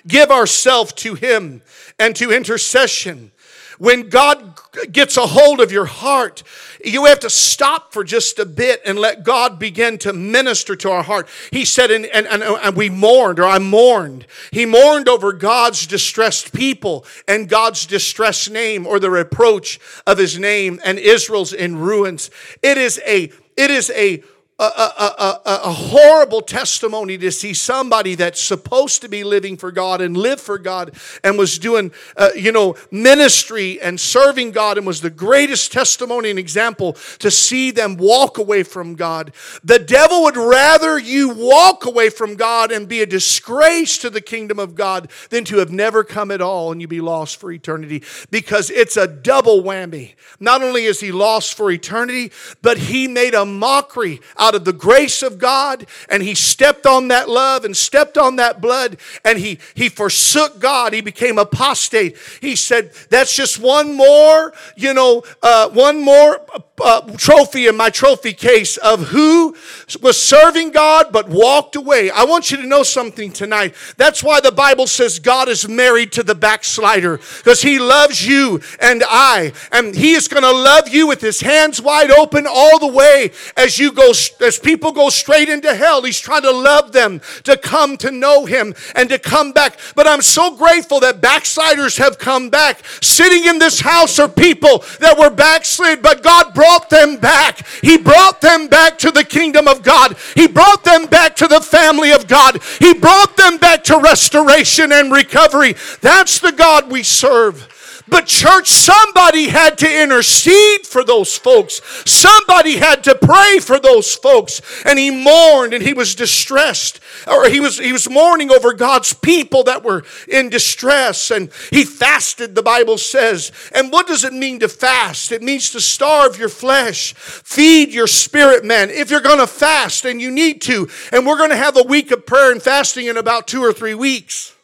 [0.07, 1.61] give ourselves to Him
[1.99, 3.31] and to intercession.
[3.77, 4.59] When God
[4.91, 6.43] gets a hold of your heart,
[6.83, 10.91] you have to stop for just a bit and let God begin to minister to
[10.91, 11.29] our heart.
[11.51, 14.25] He said, and, and, and, we mourned, or I mourned.
[14.51, 20.37] He mourned over God's distressed people and God's distressed name, or the reproach of his
[20.37, 22.29] name, and Israel's in ruins.
[22.61, 24.23] It is a it is a
[24.59, 29.71] a, a, a, a, horrible testimony to see somebody that's supposed to be living for
[29.71, 34.77] God and live for God and was doing, uh, you know, ministry and serving God
[34.77, 39.33] and was the greatest testimony and example to see them walk away from God.
[39.63, 44.21] The devil would rather you walk away from God and be a disgrace to the
[44.21, 47.51] kingdom of God than to have never come at all and you be lost for
[47.51, 50.13] eternity because it's a double whammy.
[50.39, 54.73] Not only is he lost for eternity, but he made a mockery out of the
[54.73, 59.39] grace of God and he stepped on that love and stepped on that blood and
[59.39, 60.91] he, he forsook God.
[60.93, 62.17] He became apostate.
[62.41, 66.41] He said, That's just one more, you know, uh, one more
[66.81, 69.55] uh, trophy in my trophy case of who
[70.01, 72.09] was serving God but walked away.
[72.09, 73.75] I want you to know something tonight.
[73.97, 78.61] That's why the Bible says God is married to the backslider because he loves you
[78.79, 79.53] and I.
[79.71, 83.31] And he is going to love you with his hands wide open all the way
[83.55, 84.11] as you go,
[84.43, 86.01] as people go straight into hell.
[86.03, 89.77] He's trying to love them to come to know him and to come back.
[89.95, 92.81] But I'm so grateful that backsliders have come back.
[93.01, 97.65] Sitting in this house are people that were backslid, but God brought them back.
[97.81, 100.17] He brought them back to the kingdom of God.
[100.35, 102.61] He brought them back to the family of God.
[102.79, 105.75] He brought them back to restoration and recovery.
[106.01, 107.72] That's the God we serve.
[108.07, 111.81] But, church, somebody had to intercede for those folks.
[112.05, 114.61] Somebody had to pray for those folks.
[114.85, 116.99] And he mourned and he was distressed.
[117.27, 121.31] Or he was, he was mourning over God's people that were in distress.
[121.31, 123.51] And he fasted, the Bible says.
[123.73, 125.31] And what does it mean to fast?
[125.31, 128.89] It means to starve your flesh, feed your spirit, man.
[128.89, 131.83] If you're going to fast, and you need to, and we're going to have a
[131.83, 134.55] week of prayer and fasting in about two or three weeks.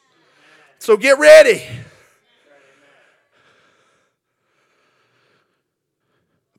[0.80, 1.64] So get ready.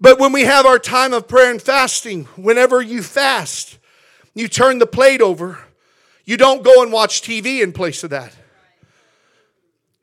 [0.01, 3.79] But when we have our time of prayer and fasting, whenever you fast,
[4.35, 5.59] you turn the plate over.
[6.25, 8.35] You don't go and watch TV in place of that.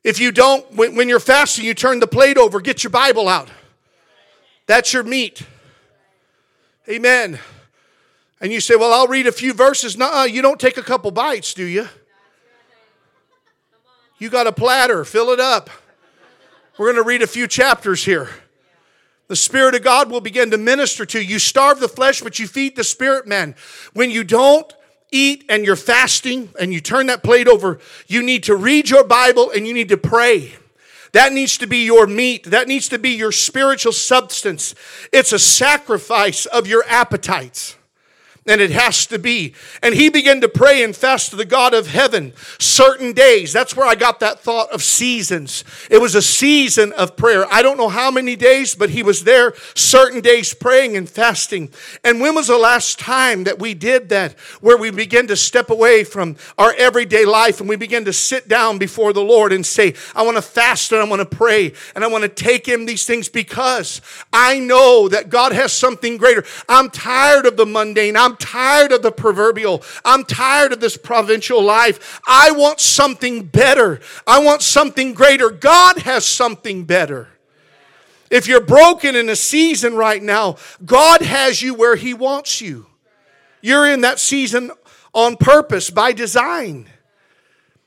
[0.03, 3.49] If you don't, when, you're fasting, you turn the plate over, get your Bible out.
[4.67, 5.41] That's your meat.
[6.87, 7.39] Amen.
[8.39, 9.97] And you say, Well, I'll read a few verses.
[9.97, 11.87] No, you don't take a couple bites, do you?
[14.19, 15.69] You got a platter, fill it up.
[16.77, 18.29] We're going to read a few chapters here.
[19.27, 21.27] The Spirit of God will begin to minister to you.
[21.27, 23.55] You starve the flesh, but you feed the spirit man.
[23.93, 24.71] When you don't
[25.11, 29.03] eat and you're fasting and you turn that plate over, you need to read your
[29.03, 30.55] Bible and you need to pray.
[31.13, 32.45] That needs to be your meat.
[32.45, 34.75] That needs to be your spiritual substance.
[35.11, 37.76] It's a sacrifice of your appetites.
[38.47, 39.53] And it has to be.
[39.81, 43.51] And he began to pray and fast to the God of heaven certain days.
[43.51, 45.63] That's where I got that thought of seasons.
[45.91, 47.45] It was a season of prayer.
[47.51, 51.71] I don't know how many days, but he was there certain days praying and fasting.
[52.03, 55.69] And when was the last time that we did that, where we began to step
[55.69, 59.65] away from our everyday life and we began to sit down before the Lord and
[59.65, 62.65] say, I want to fast and I want to pray and I want to take
[62.65, 66.45] him these things because I know that God has something greater.
[66.69, 68.15] I'm tired of the mundane.
[68.15, 69.83] I'm tired of the proverbial.
[70.05, 72.21] I'm tired of this provincial life.
[72.27, 73.99] I want something better.
[74.25, 75.49] I want something greater.
[75.49, 77.29] God has something better.
[78.29, 82.87] If you're broken in a season right now, God has you where He wants you.
[83.61, 84.71] You're in that season
[85.13, 86.89] on purpose, by design.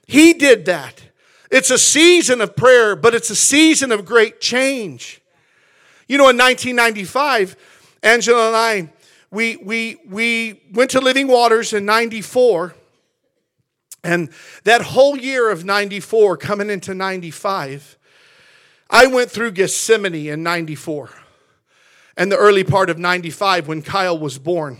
[0.06, 1.02] He did that.
[1.50, 5.20] It's a season of prayer, but it's a season of great change.
[6.08, 7.56] You know, in 1995,
[8.02, 8.92] Angela and I
[9.30, 12.74] we, we, we went to Living Waters in 94.
[14.02, 14.30] And
[14.64, 17.98] that whole year of 94, coming into 95,
[18.88, 21.10] I went through Gethsemane in 94
[22.16, 24.78] and the early part of 95 when Kyle was born.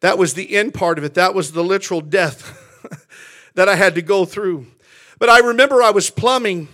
[0.00, 1.14] That was the end part of it.
[1.14, 2.56] That was the literal death
[3.54, 4.66] that I had to go through.
[5.18, 6.68] But I remember I was plumbing,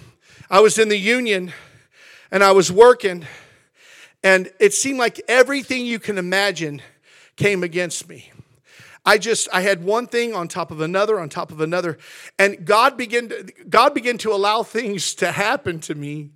[0.49, 1.53] I was in the union,
[2.31, 3.27] and I was working.
[4.23, 6.83] And it seemed like everything you can imagine
[7.37, 8.33] came against me.
[9.05, 11.97] I just I had one thing on top of another on top of another
[12.39, 16.31] and God began to, God began to allow things to happen to me.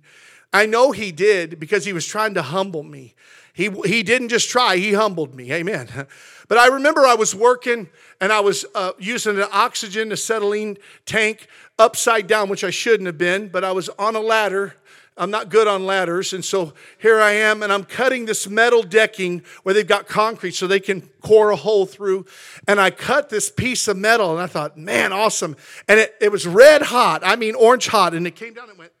[0.53, 3.13] I know he did because he was trying to humble me.
[3.53, 5.51] He he didn't just try, he humbled me.
[5.51, 6.07] Amen.
[6.47, 7.87] But I remember I was working
[8.19, 11.47] and I was uh, using an oxygen acetylene tank
[11.79, 14.75] upside down, which I shouldn't have been, but I was on a ladder
[15.17, 16.33] I'm not good on ladders.
[16.33, 20.55] And so here I am, and I'm cutting this metal decking where they've got concrete
[20.55, 22.25] so they can core a hole through.
[22.67, 25.55] And I cut this piece of metal, and I thought, man, awesome.
[25.87, 27.21] And it, it was red hot.
[27.25, 28.13] I mean, orange hot.
[28.13, 28.93] And it came down and went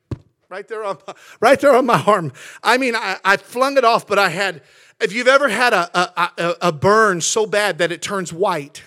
[0.49, 2.33] right there on my, right there on my arm.
[2.61, 4.61] I mean, I, I flung it off, but I had,
[4.99, 8.83] if you've ever had a, a, a, a burn so bad that it turns white,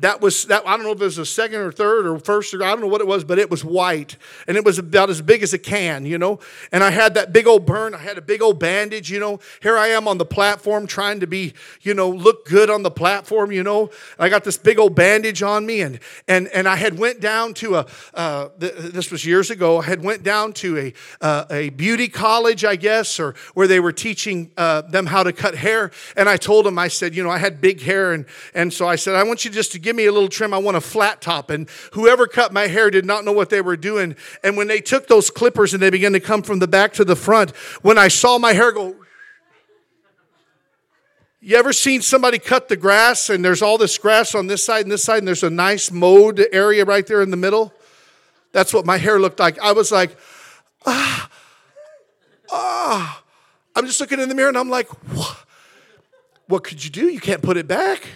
[0.00, 2.52] that was that i don't know if it was a second or third or first
[2.54, 4.16] or i don't know what it was but it was white.
[4.46, 6.38] And it was about as big as a can you know?
[6.72, 7.94] And i had that big old burn.
[7.94, 9.40] I had a big old bandage you know?
[9.62, 12.90] Here i am on the platform trying to be you know look good on the
[12.90, 13.90] platform you know?
[14.18, 17.54] I got this big old bandage on me and and and i had went down
[17.54, 19.78] to a uh, th- this was years ago.
[19.78, 23.80] I had went down to a uh, a beauty college i guess or where they
[23.80, 25.90] were teaching uh, them how to cut hair.
[26.16, 28.86] And i told them i said you know i had big hair and and so
[28.86, 30.54] i said i want you just to give give me a little trim.
[30.54, 31.50] I want a flat top.
[31.50, 34.14] And whoever cut my hair did not know what they were doing.
[34.44, 37.04] And when they took those clippers and they began to come from the back to
[37.04, 37.50] the front,
[37.82, 38.94] when I saw my hair go,
[41.40, 44.84] you ever seen somebody cut the grass and there's all this grass on this side
[44.84, 47.74] and this side and there's a nice mowed area right there in the middle?
[48.52, 49.58] That's what my hair looked like.
[49.58, 50.16] I was like,
[50.86, 51.28] ah,
[52.52, 53.24] ah.
[53.74, 55.46] I'm just looking in the mirror and I'm like, what?
[56.46, 57.08] What could you do?
[57.08, 58.08] You can't put it back.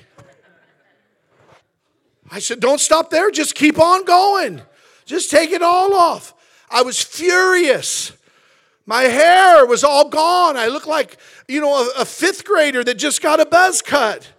[2.31, 4.63] I said, Don't stop there, just keep on going.
[5.05, 6.35] Just take it all off.
[6.71, 8.13] I was furious.
[8.87, 10.57] My hair was all gone.
[10.57, 11.17] I looked like,
[11.49, 14.31] you know, a, a, fifth grader that just got a buzz cut.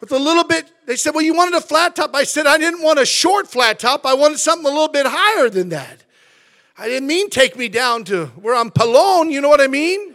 [0.00, 2.14] With a little bit, they said, Well, you wanted a flat top.
[2.14, 4.04] I said, I didn't want a short flat top.
[4.04, 6.02] I wanted something a little bit higher than that.
[6.76, 10.11] I didn't mean take me down to where I'm Palone, you know what I mean?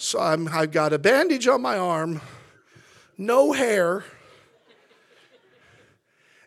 [0.00, 2.20] So I'm, I've got a bandage on my arm,
[3.18, 4.04] no hair,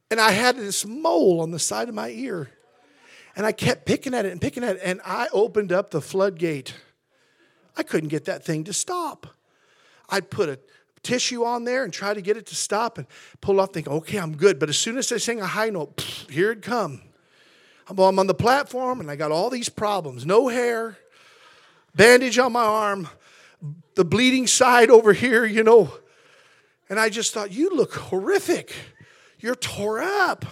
[0.09, 2.49] and I had this mole on the side of my ear.
[3.35, 5.99] And I kept picking at it and picking at it, and I opened up the
[5.99, 6.75] floodgate.
[7.75, 9.27] I couldn't get that thing to stop.
[10.07, 10.57] I'd put a
[11.03, 13.07] tissue on there and try to get it to stop and
[13.41, 14.59] pull off, think, okay, I'm good.
[14.59, 17.01] But as soon as they sing a high note, here it come.
[17.89, 20.25] I'm on the platform and I got all these problems.
[20.25, 20.97] No hair,
[21.93, 23.09] bandage on my arm,
[23.95, 25.93] the bleeding side over here, you know.
[26.89, 28.73] And I just thought, you look horrific.
[29.39, 30.45] You're tore up.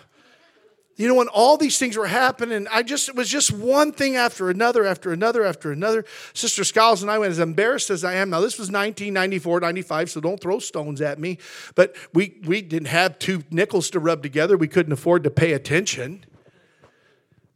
[1.00, 4.18] You know, when all these things were happening, I just, it was just one thing
[4.18, 6.04] after another, after another, after another.
[6.34, 8.30] Sister Skiles and I went as embarrassed as I am.
[8.30, 11.38] Now, this was 1994, 95, so don't throw stones at me.
[11.76, 14.58] But we, we didn't have two nickels to rub together.
[14.58, 16.26] We couldn't afford to pay attention.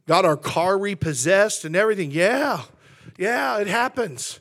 [0.06, 2.12] Got our car repossessed and everything.
[2.12, 2.62] Yeah,
[3.18, 4.40] yeah, it happens.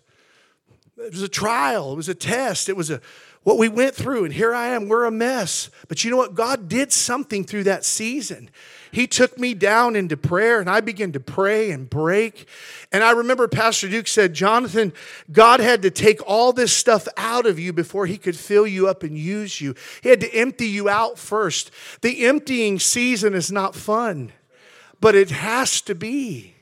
[1.04, 3.02] It was a trial, it was a test, it was a
[3.44, 5.70] what we went through, and here I am, we're a mess.
[5.90, 6.34] But you know what?
[6.34, 8.50] God did something through that season.
[8.90, 12.48] He took me down into prayer, and I began to pray and break.
[12.92, 14.94] And I remember Pastor Duke said, Jonathan,
[15.32, 18.88] God had to take all this stuff out of you before He could fill you
[18.88, 19.76] up and use you.
[20.02, 21.72] He had to empty you out first.
[22.02, 24.32] The emptying season is not fun,
[25.02, 26.53] but it has to be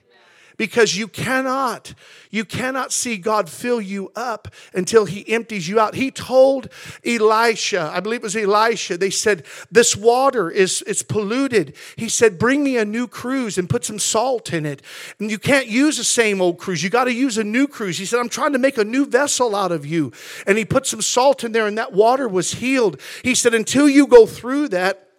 [0.62, 1.96] because you cannot
[2.30, 5.96] you cannot see God fill you up until he empties you out.
[5.96, 6.70] He told
[7.04, 11.76] Elisha, I believe it was Elisha, they said this water is it's polluted.
[11.96, 14.84] He said bring me a new cruse and put some salt in it.
[15.18, 16.84] And you can't use the same old cruse.
[16.84, 17.98] You got to use a new cruse.
[17.98, 20.12] He said I'm trying to make a new vessel out of you.
[20.46, 23.02] And he put some salt in there and that water was healed.
[23.24, 25.11] He said until you go through that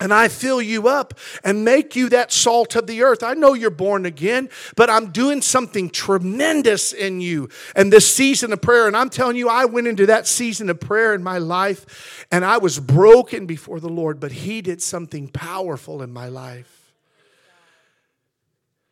[0.00, 1.14] and I fill you up
[1.44, 3.22] and make you that salt of the earth.
[3.22, 7.50] I know you're born again, but I'm doing something tremendous in you.
[7.76, 10.80] And this season of prayer, and I'm telling you, I went into that season of
[10.80, 15.28] prayer in my life and I was broken before the Lord, but He did something
[15.28, 16.94] powerful in my life.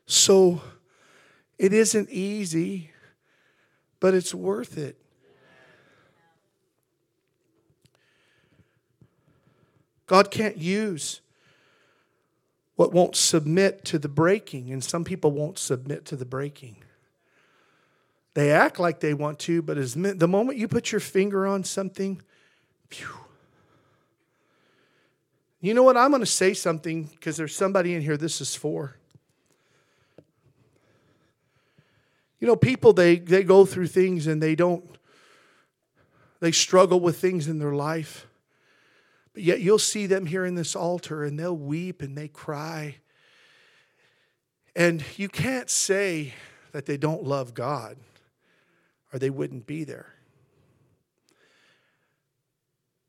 [0.07, 0.61] So
[1.59, 2.91] it isn't easy,
[4.01, 5.00] but it's worth it.
[10.11, 11.21] God can't use
[12.75, 16.79] what won't submit to the breaking, and some people won't submit to the breaking.
[18.35, 21.63] They act like they want to, but as the moment you put your finger on
[21.63, 22.21] something,
[22.89, 23.07] phew.
[25.61, 25.97] You know what?
[25.97, 28.97] I'm going to say something because there's somebody in here this is for.
[32.41, 34.85] You know, people they they go through things and they don't
[36.41, 38.27] they struggle with things in their life.
[39.33, 42.97] But yet you'll see them here in this altar and they'll weep and they cry.
[44.75, 46.35] And you can't say
[46.73, 47.97] that they don't love God
[49.13, 50.15] or they wouldn't be there.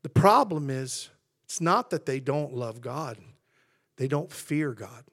[0.02, 1.10] The problem is,
[1.44, 3.18] it's not that they don't love God,
[3.96, 5.04] they don't fear God.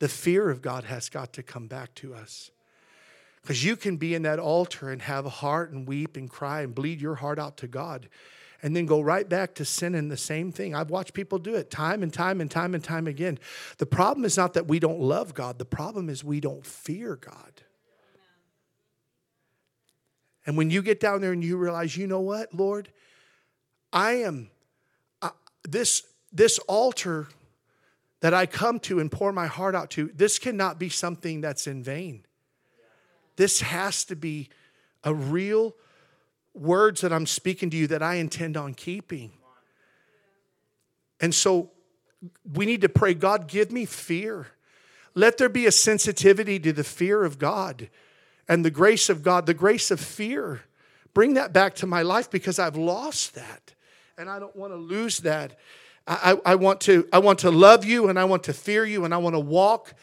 [0.00, 2.50] The fear of God has got to come back to us.
[3.42, 6.60] Because you can be in that altar and have a heart and weep and cry
[6.60, 8.08] and bleed your heart out to God
[8.62, 10.74] and then go right back to sinning the same thing.
[10.74, 13.38] I've watched people do it time and time and time and time again.
[13.78, 17.16] The problem is not that we don't love God, the problem is we don't fear
[17.16, 17.62] God.
[20.46, 22.90] And when you get down there and you realize, you know what, Lord,
[23.92, 24.50] I am
[25.64, 27.28] this this altar
[28.20, 30.10] that I come to and pour my heart out to.
[30.14, 32.24] This cannot be something that's in vain.
[33.40, 34.50] This has to be
[35.02, 35.74] a real
[36.52, 39.32] words that I'm speaking to you that I intend on keeping.
[41.22, 41.70] And so
[42.52, 44.48] we need to pray, God, give me fear.
[45.14, 47.88] Let there be a sensitivity to the fear of God
[48.46, 50.60] and the grace of God, the grace of fear.
[51.14, 53.72] Bring that back to my life because I've lost that.
[54.18, 55.58] And I don't want to lose that.
[56.06, 58.84] I, I, I, want to, I want to love you and I want to fear
[58.84, 59.94] you and I want to walk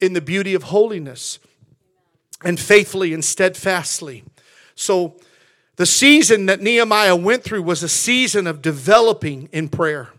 [0.00, 1.38] in the beauty of holiness
[2.44, 4.24] and faithfully and steadfastly.
[4.74, 5.16] So,
[5.76, 10.10] the season that Nehemiah went through was a season of developing in prayer.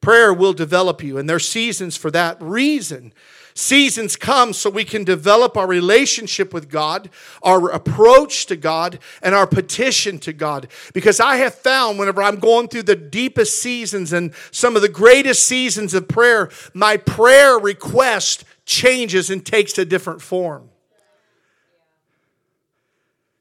[0.00, 3.12] Prayer will develop you, and there's seasons for that reason.
[3.54, 7.08] Seasons come so we can develop our relationship with God,
[7.42, 10.66] our approach to God, and our petition to God.
[10.92, 14.88] Because I have found whenever I'm going through the deepest seasons and some of the
[14.88, 20.70] greatest seasons of prayer, my prayer request changes and takes a different form.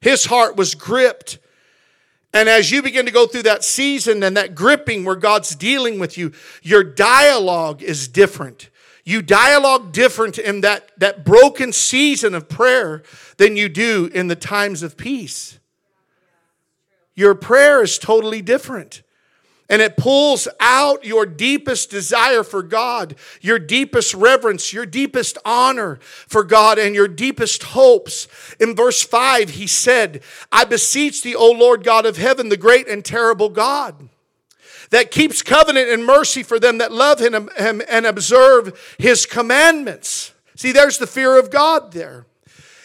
[0.04, 1.39] His heart was gripped.
[2.34, 5.97] And as you begin to go through that season and that gripping where God's dealing
[5.97, 8.70] with you, your dialogue is different.
[9.06, 13.04] You dialogue different in that, that broken season of prayer
[13.38, 15.58] than you do in the times of peace.
[17.16, 19.04] Your prayer is totally different
[19.70, 25.99] and it pulls out your deepest desire for God, your deepest reverence, your deepest honor
[26.01, 28.28] for God, and your deepest hopes.
[28.59, 32.88] In verse 5, he said, I beseech thee, O Lord God of heaven, the great
[32.88, 34.09] and terrible God,
[34.89, 40.34] that keeps covenant and mercy for them that love him and observe his commandments.
[40.55, 42.28] See, there's the fear of God there.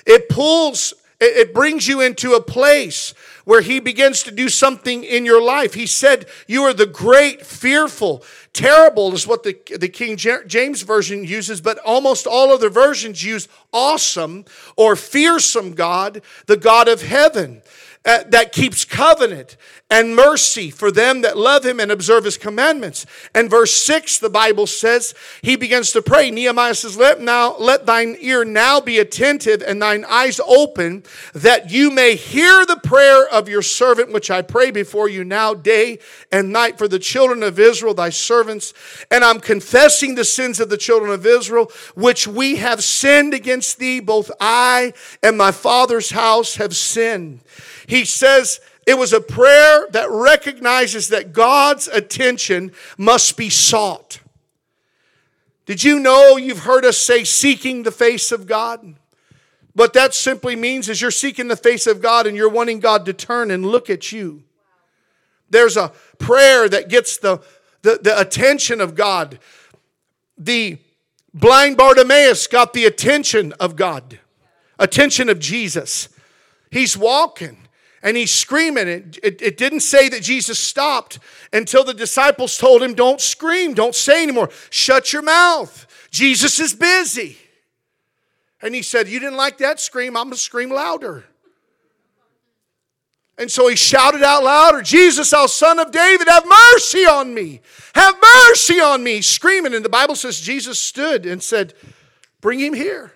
[0.06, 3.12] It pulls, it brings you into a place
[3.48, 5.72] where he begins to do something in your life.
[5.72, 8.22] He said, You are the great, fearful,
[8.52, 13.48] terrible is what the, the King James Version uses, but almost all other versions use
[13.72, 14.44] awesome
[14.76, 17.62] or fearsome God, the God of heaven.
[18.04, 19.56] uh, that keeps covenant
[19.90, 23.06] and mercy for them that love him and observe his commandments.
[23.34, 26.30] And verse 6, the Bible says, he begins to pray.
[26.30, 31.70] Nehemiah says, Let now let thine ear now be attentive and thine eyes open, that
[31.70, 36.00] you may hear the prayer of your servant, which I pray before you now, day
[36.30, 38.74] and night, for the children of Israel, thy servants.
[39.10, 43.78] And I'm confessing the sins of the children of Israel, which we have sinned against
[43.78, 47.40] thee, both I and my father's house have sinned.
[47.86, 54.20] He says, it was a prayer that recognizes that God's attention must be sought.
[55.66, 58.94] Did you know you've heard us say seeking the face of God?
[59.74, 63.04] What that simply means is you're seeking the face of God and you're wanting God
[63.04, 64.42] to turn and look at you.
[65.50, 67.42] There's a prayer that gets the,
[67.82, 69.38] the, the attention of God.
[70.38, 70.78] The
[71.34, 74.18] blind Bartimaeus got the attention of God,
[74.78, 76.08] attention of Jesus.
[76.70, 77.67] He's walking
[78.02, 78.88] and he's screaming.
[78.88, 81.18] It, it, it, didn't say that Jesus stopped
[81.52, 85.86] until the disciples told him, Don't scream, don't say anymore, shut your mouth.
[86.10, 87.36] Jesus is busy.
[88.62, 91.24] And he said, You didn't like that scream, I'm gonna scream louder.
[93.38, 97.60] And so he shouted out louder, Jesus, thou son of David, have mercy on me.
[97.94, 99.20] Have mercy on me.
[99.20, 99.74] Screaming.
[99.74, 101.74] And the Bible says Jesus stood and said,
[102.40, 103.12] Bring him here.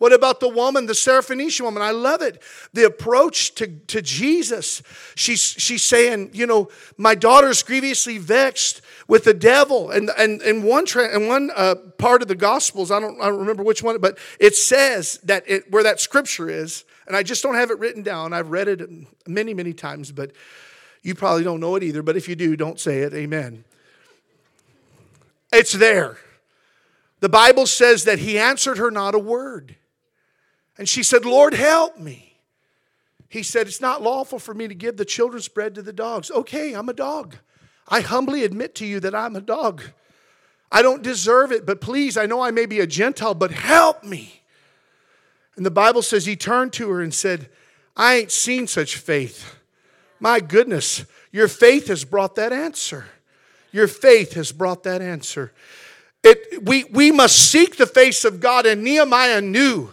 [0.00, 1.82] What about the woman, the Syrophoenician woman?
[1.82, 2.42] I love it.
[2.72, 4.82] The approach to, to Jesus.
[5.14, 9.90] She's, she's saying, you know, my daughter's grievously vexed with the devil.
[9.90, 13.26] And, and, and one, tra- and one uh, part of the Gospels, I don't, I
[13.26, 17.22] don't remember which one, but it says that it, where that scripture is, and I
[17.22, 18.32] just don't have it written down.
[18.32, 18.80] I've read it
[19.28, 20.32] many, many times, but
[21.02, 22.02] you probably don't know it either.
[22.02, 23.12] But if you do, don't say it.
[23.12, 23.64] Amen.
[25.52, 26.16] It's there.
[27.18, 29.76] The Bible says that he answered her not a word.
[30.80, 32.38] And she said, Lord, help me.
[33.28, 36.30] He said, It's not lawful for me to give the children's bread to the dogs.
[36.30, 37.36] Okay, I'm a dog.
[37.86, 39.82] I humbly admit to you that I'm a dog.
[40.72, 44.04] I don't deserve it, but please, I know I may be a Gentile, but help
[44.04, 44.40] me.
[45.54, 47.50] And the Bible says he turned to her and said,
[47.94, 49.56] I ain't seen such faith.
[50.18, 53.04] My goodness, your faith has brought that answer.
[53.70, 55.52] Your faith has brought that answer.
[56.24, 59.90] It, we, we must seek the face of God, and Nehemiah knew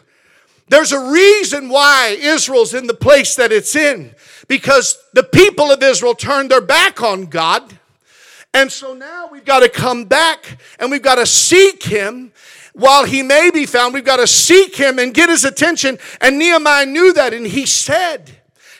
[0.69, 4.13] there's a reason why Israel's in the place that it's in
[4.47, 7.77] because the people of Israel turned their back on God.
[8.53, 12.31] And so now we've got to come back and we've got to seek Him
[12.73, 13.93] while He may be found.
[13.93, 15.97] We've got to seek Him and get His attention.
[16.21, 18.31] And Nehemiah knew that and he said,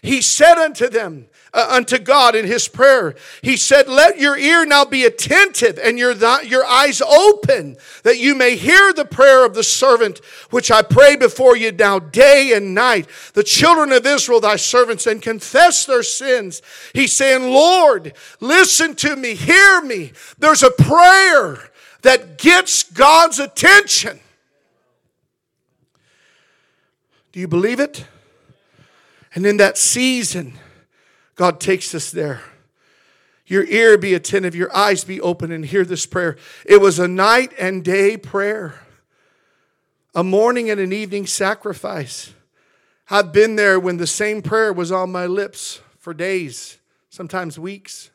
[0.02, 1.28] He said unto them,
[1.58, 3.16] uh, unto God in his prayer.
[3.42, 8.36] He said, Let your ear now be attentive and your, your eyes open, that you
[8.36, 10.20] may hear the prayer of the servant,
[10.52, 13.08] which I pray before you now day and night.
[13.34, 16.62] The children of Israel, thy servants, and confess their sins.
[16.94, 20.12] He's saying, Lord, listen to me, hear me.
[20.38, 21.58] There's a prayer
[22.04, 24.20] that gets God's attention.
[27.32, 28.06] Do you believe it?
[29.34, 30.54] And in that season,
[31.38, 32.42] God takes us there.
[33.46, 36.36] Your ear be attentive, your eyes be open, and hear this prayer.
[36.66, 38.82] It was a night and day prayer,
[40.14, 42.34] a morning and an evening sacrifice.
[43.10, 46.78] I've been there when the same prayer was on my lips for days,
[47.10, 48.10] sometimes weeks.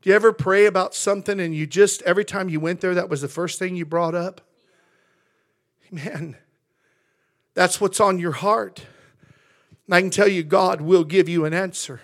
[0.00, 3.10] Do you ever pray about something and you just, every time you went there, that
[3.10, 4.40] was the first thing you brought up?
[5.90, 6.36] Man,
[7.52, 8.86] that's what's on your heart.
[9.86, 12.00] And I can tell you, God will give you an answer.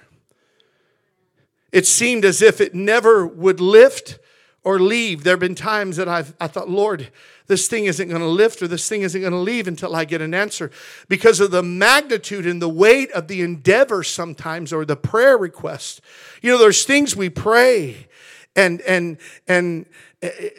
[1.73, 4.19] It seemed as if it never would lift
[4.63, 5.25] or leave.
[5.25, 7.09] There have been times that I've, I thought, Lord,
[7.47, 10.05] this thing isn't going to lift or this thing isn't going to leave until I
[10.05, 10.71] get an answer
[11.09, 16.01] because of the magnitude and the weight of the endeavor sometimes or the prayer request.
[16.43, 18.09] You know, there's things we pray
[18.55, 19.19] and, and,
[19.49, 19.87] and,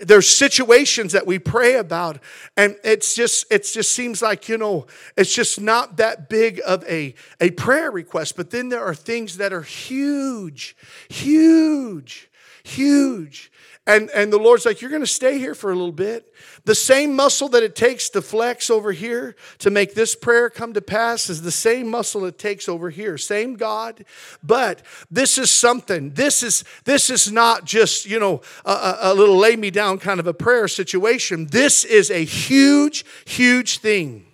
[0.01, 2.19] there's situations that we pray about
[2.57, 6.83] and it's just it just seems like you know it's just not that big of
[6.85, 10.75] a, a prayer request but then there are things that are huge
[11.09, 12.29] huge
[12.63, 13.50] huge
[13.87, 16.31] and and the lord's like you're going to stay here for a little bit
[16.65, 20.73] the same muscle that it takes to flex over here to make this prayer come
[20.73, 23.17] to pass is the same muscle it takes over here.
[23.17, 24.05] Same God,
[24.43, 26.11] but this is something.
[26.11, 30.19] This is this is not just you know a, a little lay me down kind
[30.19, 31.47] of a prayer situation.
[31.47, 34.30] This is a huge, huge thing.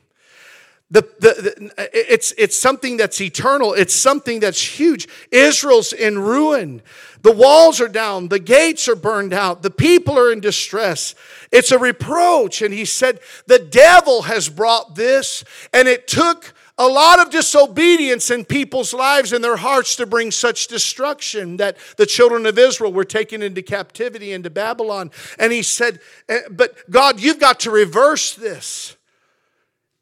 [0.89, 3.73] The, the, the, it's, it's something that's eternal.
[3.73, 5.09] It's something that's huge.
[5.31, 6.81] Israel's in ruin.
[7.23, 8.29] The walls are down.
[8.29, 9.63] The gates are burned out.
[9.63, 11.13] The people are in distress.
[11.51, 12.61] It's a reproach.
[12.61, 18.29] And he said, The devil has brought this, and it took a lot of disobedience
[18.29, 22.93] in people's lives and their hearts to bring such destruction that the children of Israel
[22.93, 25.09] were taken into captivity into Babylon.
[25.39, 28.96] And he said, eh, But God, you've got to reverse this.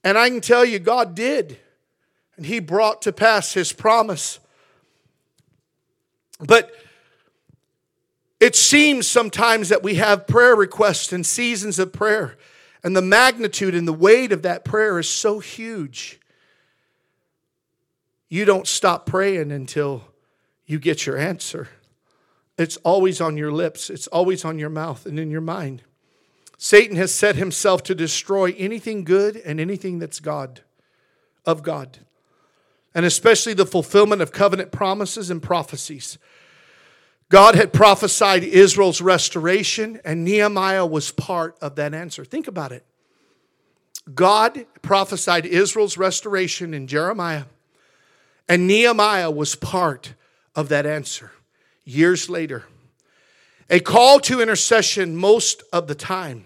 [0.06, 1.58] And I can tell you, God did.
[2.38, 4.40] And he brought to pass his promise.
[6.40, 6.72] But
[8.40, 12.38] it seems sometimes that we have prayer requests and seasons of prayer,
[12.84, 16.20] and the magnitude and the weight of that prayer is so huge.
[18.30, 20.04] You don't stop praying until
[20.66, 21.70] you get your answer.
[22.58, 25.82] It's always on your lips, it's always on your mouth and in your mind.
[26.58, 30.62] Satan has set himself to destroy anything good and anything that's God,
[31.46, 32.00] of God,
[32.94, 36.18] and especially the fulfillment of covenant promises and prophecies.
[37.30, 42.24] God had prophesied Israel's restoration, and Nehemiah was part of that answer.
[42.24, 42.86] Think about it.
[44.14, 47.46] God prophesied Israel's restoration in Jeremiah,
[48.48, 50.14] and Nehemiah was part
[50.56, 51.32] of that answer
[51.84, 52.66] years later.
[53.70, 56.46] A call to intercession, most of the time,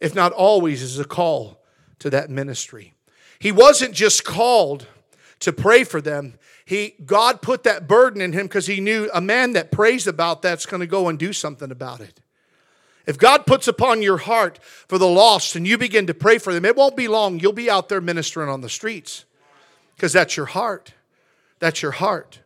[0.00, 1.60] if not always, is a call
[1.98, 2.94] to that ministry.
[3.38, 4.86] He wasn't just called
[5.40, 6.34] to pray for them,
[6.68, 10.42] he God put that burden in him because he knew a man that prays about
[10.42, 12.20] that's going to go and do something about it.
[13.06, 16.52] If God puts upon your heart for the lost and you begin to pray for
[16.52, 17.40] them, it won't be long.
[17.40, 19.24] You'll be out there ministering on the streets
[19.96, 20.92] because that's your heart.
[21.58, 22.40] That's your heart.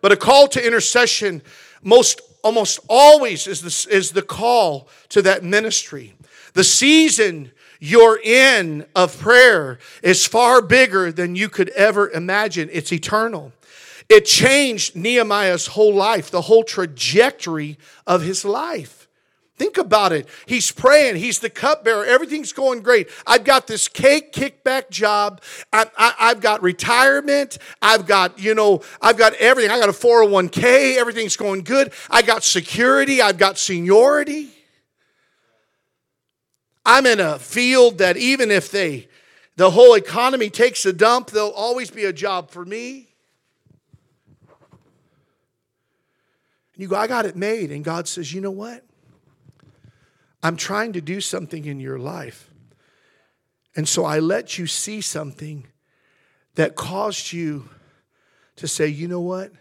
[0.00, 1.42] But a call to intercession
[1.82, 6.14] most almost always is the, is the call to that ministry.
[6.52, 12.68] The season you're in of prayer is far bigger than you could ever imagine.
[12.72, 13.52] It's eternal.
[14.08, 19.05] It changed Nehemiah's whole life, the whole trajectory of his life.
[19.56, 20.28] Think about it.
[20.44, 21.16] He's praying.
[21.16, 22.04] He's the cupbearer.
[22.04, 23.08] Everything's going great.
[23.26, 25.40] I've got this cake kickback job.
[25.72, 25.86] I,
[26.18, 27.56] have got retirement.
[27.80, 29.70] I've got, you know, I've got everything.
[29.70, 30.98] I got a 401k.
[30.98, 31.92] Everything's going good.
[32.10, 33.22] I got security.
[33.22, 34.50] I've got seniority.
[36.84, 39.08] I'm in a field that even if they,
[39.56, 43.08] the whole economy takes a dump, there'll always be a job for me.
[46.76, 47.72] You go, I got it made.
[47.72, 48.85] And God says, you know what?
[50.42, 52.50] I'm trying to do something in your life.
[53.74, 55.66] And so I let you see something
[56.54, 57.68] that caused you
[58.56, 59.52] to say, you know what?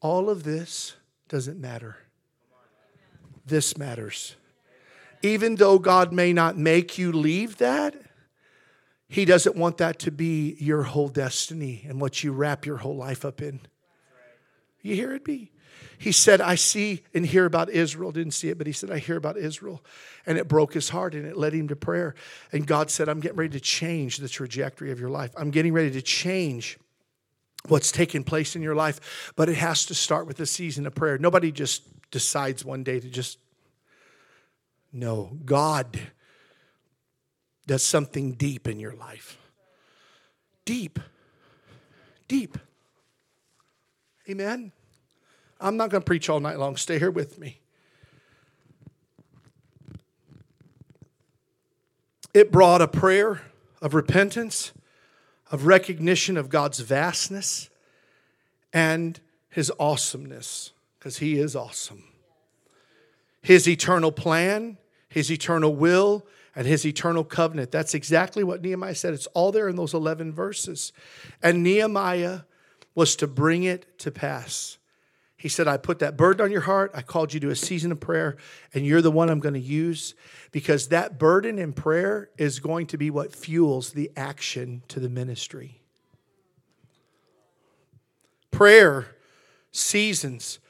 [0.00, 0.96] All of this
[1.28, 1.96] doesn't matter.
[3.46, 4.36] This matters.
[5.22, 7.96] Even though God may not make you leave that,
[9.08, 12.96] He doesn't want that to be your whole destiny and what you wrap your whole
[12.96, 13.60] life up in.
[14.82, 15.50] You hear it be?
[15.98, 18.12] He said, I see and hear about Israel.
[18.12, 19.82] Didn't see it, but he said, I hear about Israel.
[20.26, 22.14] And it broke his heart and it led him to prayer.
[22.52, 25.32] And God said, I'm getting ready to change the trajectory of your life.
[25.36, 26.78] I'm getting ready to change
[27.68, 29.32] what's taking place in your life.
[29.36, 31.18] But it has to start with a season of prayer.
[31.18, 33.38] Nobody just decides one day to just,
[34.92, 35.98] no, God
[37.66, 39.38] does something deep in your life.
[40.64, 40.98] Deep.
[42.28, 42.58] Deep.
[44.28, 44.72] Amen.
[45.64, 46.76] I'm not going to preach all night long.
[46.76, 47.58] Stay here with me.
[52.34, 53.40] It brought a prayer
[53.80, 54.72] of repentance,
[55.50, 57.70] of recognition of God's vastness
[58.72, 62.04] and his awesomeness, because he is awesome.
[63.40, 64.76] His eternal plan,
[65.08, 67.70] his eternal will, and his eternal covenant.
[67.70, 69.14] That's exactly what Nehemiah said.
[69.14, 70.92] It's all there in those 11 verses.
[71.42, 72.40] And Nehemiah
[72.94, 74.76] was to bring it to pass.
[75.44, 76.92] He said, I put that burden on your heart.
[76.94, 78.38] I called you to a season of prayer,
[78.72, 80.14] and you're the one I'm going to use
[80.52, 85.10] because that burden in prayer is going to be what fuels the action to the
[85.10, 85.82] ministry.
[88.50, 89.08] Prayer
[89.70, 90.60] seasons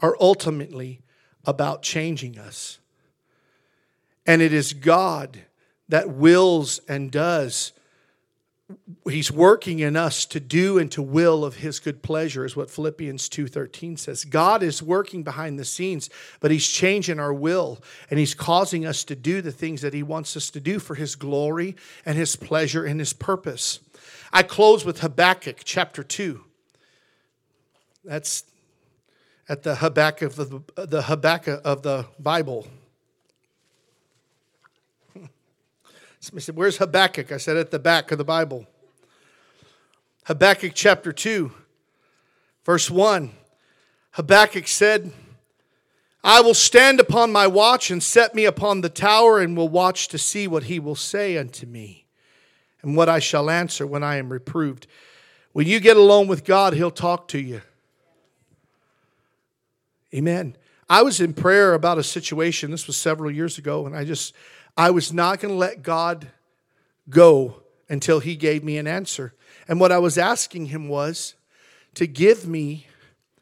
[0.00, 1.00] are ultimately
[1.46, 2.80] about changing us.
[4.26, 5.38] And it is God
[5.88, 7.72] that wills and does
[9.08, 12.70] he's working in us to do and to will of his good pleasure is what
[12.70, 14.24] philippians 2.13 says.
[14.24, 16.10] God is working behind the scenes
[16.40, 20.02] but he's changing our will and he's causing us to do the things that he
[20.02, 23.80] wants us to do for his glory and his pleasure and his purpose.
[24.32, 26.44] I close with habakkuk chapter 2
[28.04, 28.44] that's
[29.48, 32.66] at the habakkuk of the, the habakkuk of the bible
[36.20, 37.32] Somebody said, Where's Habakkuk?
[37.32, 38.66] I said, At the back of the Bible.
[40.24, 41.52] Habakkuk chapter 2,
[42.64, 43.30] verse 1.
[44.12, 45.12] Habakkuk said,
[46.22, 50.08] I will stand upon my watch and set me upon the tower and will watch
[50.08, 52.04] to see what he will say unto me
[52.82, 54.86] and what I shall answer when I am reproved
[55.52, 57.62] When you get alone with God, He'll talk to you.
[60.14, 60.56] Amen.
[60.88, 64.34] I was in prayer about a situation, this was several years ago, and I just,
[64.78, 66.28] I was not going to let God
[67.10, 69.34] go until He gave me an answer.
[69.66, 71.34] And what I was asking Him was
[71.94, 72.86] to give me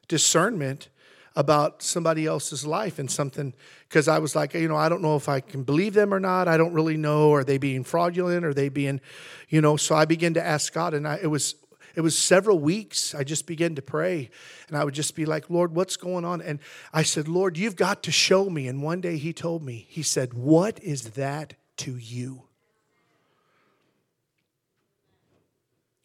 [0.08, 0.88] discernment
[1.36, 3.52] about somebody else's life and something
[3.86, 6.18] because I was like, you know, I don't know if I can believe them or
[6.18, 6.48] not.
[6.48, 7.34] I don't really know.
[7.34, 8.46] Are they being fraudulent?
[8.46, 9.02] Are they being,
[9.50, 9.76] you know?
[9.76, 11.54] So I began to ask God, and I, it was
[11.96, 13.14] it was several weeks.
[13.14, 14.30] I just began to pray,
[14.68, 16.42] and I would just be like, Lord, what's going on?
[16.42, 16.60] And
[16.92, 18.68] I said, Lord, you've got to show me.
[18.68, 22.42] And one day He told me, He said, What is that to you?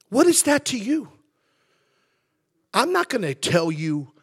[0.09, 1.09] What is that to you?
[2.73, 4.13] I'm not going to tell you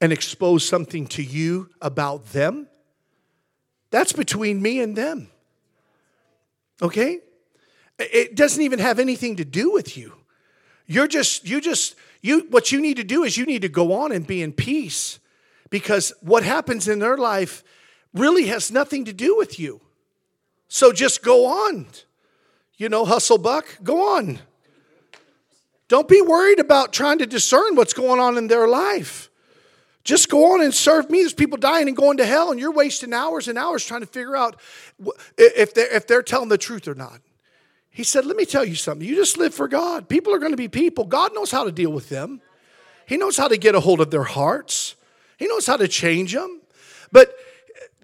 [0.00, 2.68] and expose something to you about them.
[3.90, 5.28] That's between me and them.
[6.80, 7.18] Okay?
[7.98, 10.12] It doesn't even have anything to do with you.
[10.86, 13.92] You're just, you just, you, what you need to do is you need to go
[13.92, 15.18] on and be in peace
[15.70, 17.64] because what happens in their life
[18.14, 19.80] really has nothing to do with you.
[20.68, 21.86] So just go on.
[22.76, 24.40] You know, hustle buck, go on.
[25.88, 29.30] Don't be worried about trying to discern what's going on in their life.
[30.04, 31.20] Just go on and serve me.
[31.20, 34.06] There's people dying and going to hell, and you're wasting hours and hours trying to
[34.06, 34.60] figure out
[35.36, 37.20] if they're, if they're telling the truth or not.
[37.96, 39.08] He said, Let me tell you something.
[39.08, 40.06] You just live for God.
[40.06, 41.06] People are going to be people.
[41.06, 42.42] God knows how to deal with them,
[43.06, 44.96] He knows how to get a hold of their hearts,
[45.38, 46.60] He knows how to change them.
[47.10, 47.34] But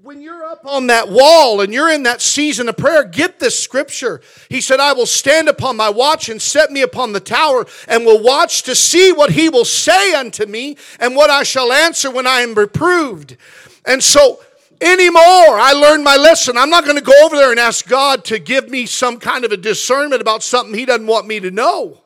[0.03, 3.63] when you're up on that wall and you're in that season of prayer, get this
[3.63, 4.23] scripture.
[4.49, 8.07] He said, I will stand upon my watch and set me upon the tower and
[8.07, 12.11] will watch to see what he will say unto me and what I shall answer
[12.11, 13.37] when I am reproved.
[13.85, 14.41] And so,
[14.83, 16.57] anymore, I learned my lesson.
[16.57, 19.45] I'm not going to go over there and ask God to give me some kind
[19.45, 22.03] of a discernment about something he doesn't want me to know.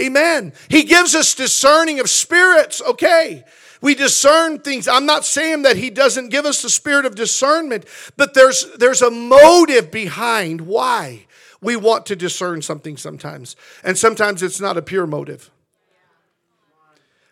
[0.00, 0.52] Amen.
[0.68, 3.44] He gives us discerning of spirits, okay.
[3.80, 4.88] We discern things.
[4.88, 7.84] I'm not saying that he doesn't give us the spirit of discernment,
[8.16, 11.26] but there's there's a motive behind why
[11.60, 13.56] we want to discern something sometimes.
[13.82, 15.50] And sometimes it's not a pure motive.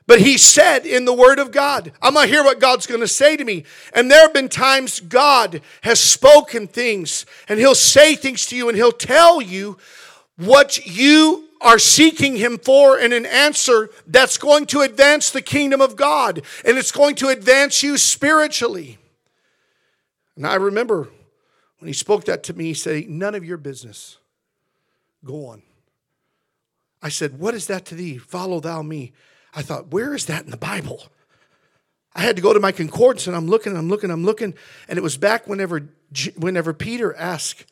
[0.06, 3.00] But he said in the Word of God, I'm going to hear what God's going
[3.00, 3.64] to say to me.
[3.94, 8.68] And there have been times God has spoken things, and He'll say things to you,
[8.68, 9.78] and He'll tell you
[10.36, 15.80] what you are seeking Him for in an answer that's going to advance the kingdom
[15.80, 18.98] of God and it's going to advance you spiritually.
[20.36, 21.08] And I remember
[21.78, 24.18] when He spoke that to me, He said, None of your business.
[25.24, 25.62] Go on.
[27.00, 28.18] I said, What is that to thee?
[28.18, 29.12] Follow thou me.
[29.54, 31.04] I thought, Where is that in the Bible?
[32.14, 34.54] I had to go to my concordance and I'm looking, I'm looking, I'm looking.
[34.86, 35.88] And it was back whenever,
[36.36, 37.64] whenever Peter asked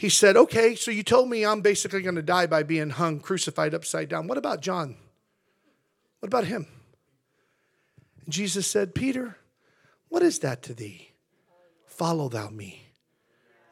[0.00, 3.20] he said, Okay, so you told me I'm basically going to die by being hung,
[3.20, 4.28] crucified upside down.
[4.28, 4.96] What about John?
[6.20, 6.66] What about him?
[8.24, 9.36] And Jesus said, Peter,
[10.08, 11.10] what is that to thee?
[11.84, 12.86] Follow thou me.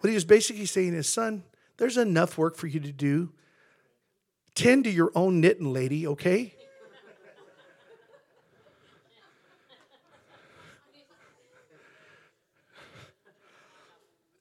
[0.00, 1.44] What he was basically saying is, Son,
[1.78, 3.32] there's enough work for you to do.
[4.54, 6.54] Tend to your own knitting, lady, okay?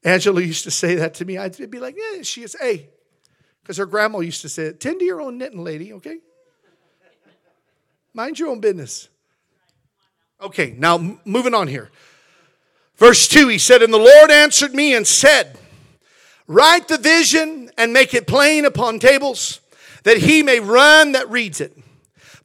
[0.08, 1.38] Angela used to say that to me.
[1.38, 2.90] I'd be like, yeah, she is, hey,
[3.62, 6.20] because her grandma used to say it, tend to your own knitting, lady, okay?
[8.14, 9.10] Mind your own business.
[10.42, 11.92] Okay, now moving on here.
[12.96, 15.58] Verse 2, he said, And the Lord answered me and said,
[16.48, 19.60] Write the vision and make it plain upon tables,
[20.04, 21.78] that he may run that reads it.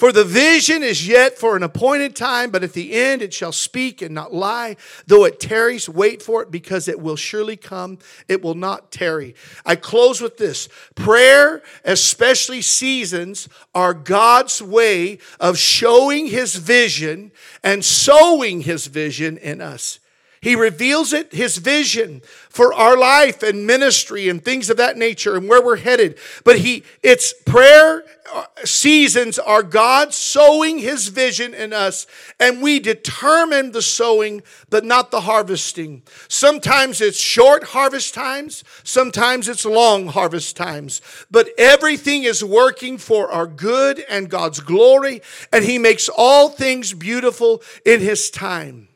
[0.03, 3.53] For the vision is yet for an appointed time, but at the end it shall
[3.53, 4.75] speak and not lie.
[5.07, 8.01] Though it tarries, wait for it because it will surely come.
[8.27, 9.37] It will not tarry.
[9.65, 17.31] I close with this prayer, especially seasons, are God's way of showing his vision
[17.63, 20.01] and sowing his vision in us.
[20.43, 22.21] He reveals it, his vision
[22.51, 26.19] for our life and ministry and things of that nature and where we're headed.
[26.43, 28.03] But he, it's prayer
[28.35, 32.09] uh, seasons are God sowing his vision in us
[32.41, 36.03] and we determine the sowing, but not the harvesting.
[36.27, 38.65] Sometimes it's short harvest times.
[38.83, 45.23] Sometimes it's long harvest times, but everything is working for our good and God's glory.
[45.53, 48.89] And he makes all things beautiful in his time.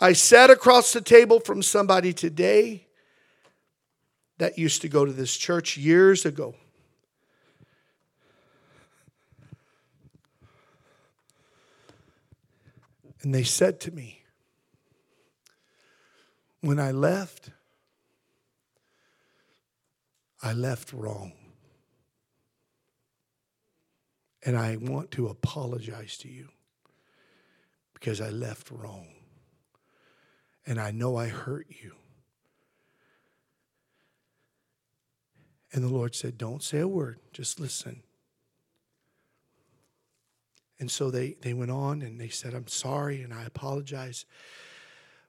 [0.00, 2.86] I sat across the table from somebody today
[4.38, 6.54] that used to go to this church years ago.
[13.22, 14.22] And they said to me,
[16.62, 17.50] when I left,
[20.42, 21.32] I left wrong.
[24.42, 26.48] And I want to apologize to you
[27.92, 29.08] because I left wrong.
[30.66, 31.92] And I know I hurt you.
[35.72, 38.02] And the Lord said, Don't say a word, just listen.
[40.78, 44.24] And so they, they went on and they said, I'm sorry and I apologize.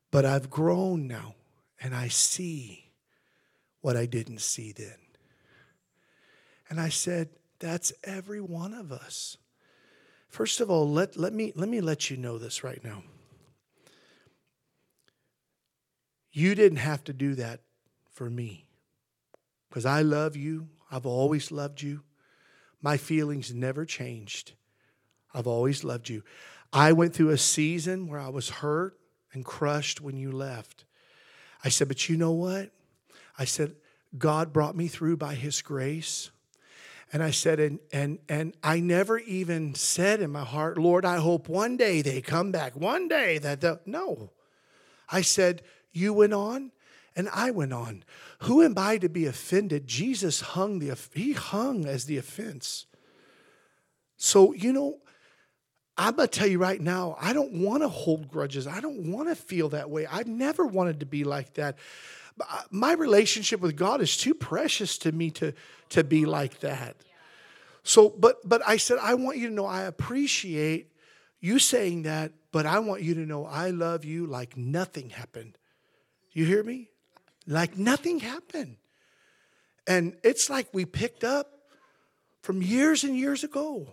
[0.09, 1.35] But I've grown now
[1.81, 2.91] and I see
[3.81, 4.95] what I didn't see then.
[6.69, 7.29] And I said,
[7.59, 9.37] That's every one of us.
[10.29, 13.03] First of all, let, let, me, let me let you know this right now.
[16.31, 17.61] You didn't have to do that
[18.11, 18.67] for me
[19.69, 20.69] because I love you.
[20.89, 22.01] I've always loved you.
[22.81, 24.53] My feelings never changed.
[25.33, 26.23] I've always loved you.
[26.73, 28.97] I went through a season where I was hurt
[29.33, 30.85] and crushed when you left.
[31.63, 32.71] I said, but you know what?
[33.37, 33.75] I said,
[34.17, 36.31] God brought me through by his grace.
[37.13, 41.17] And I said, and and and I never even said in my heart, Lord, I
[41.17, 42.75] hope one day they come back.
[42.75, 44.31] One day that they'll no.
[45.09, 45.61] I said,
[45.91, 46.71] you went on
[47.15, 48.03] and I went on.
[48.39, 49.87] Who am I to be offended?
[49.87, 52.85] Jesus hung the he hung as the offense.
[54.17, 54.99] So, you know,
[55.97, 58.67] I'm going to tell you right now, I don't want to hold grudges.
[58.67, 60.05] I don't want to feel that way.
[60.05, 61.77] I've never wanted to be like that.
[62.39, 65.53] Uh, my relationship with God is too precious to me to,
[65.89, 66.95] to be like that.
[67.83, 70.91] So, but but I said, I want you to know I appreciate
[71.39, 75.57] you saying that, but I want you to know I love you like nothing happened.
[76.31, 76.89] You hear me?
[77.47, 78.77] Like nothing happened.
[79.87, 81.47] And it's like we picked up
[82.41, 83.87] from years and years ago.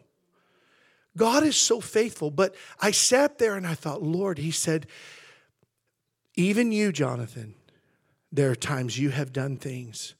[1.16, 2.30] God is so faithful.
[2.30, 4.86] But I sat there and I thought, Lord, He said,
[6.36, 7.54] even you, Jonathan,
[8.30, 10.14] there are times you have done things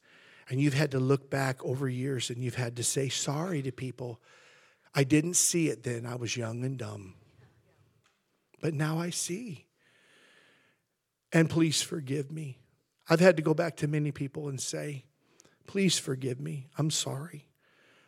[0.48, 3.70] and you've had to look back over years and you've had to say sorry to
[3.70, 4.20] people.
[4.94, 6.06] I didn't see it then.
[6.06, 7.14] I was young and dumb.
[8.60, 9.67] But now I see.
[11.32, 12.58] And please forgive me.
[13.08, 15.04] I've had to go back to many people and say,
[15.66, 16.68] please forgive me.
[16.76, 17.48] I'm sorry.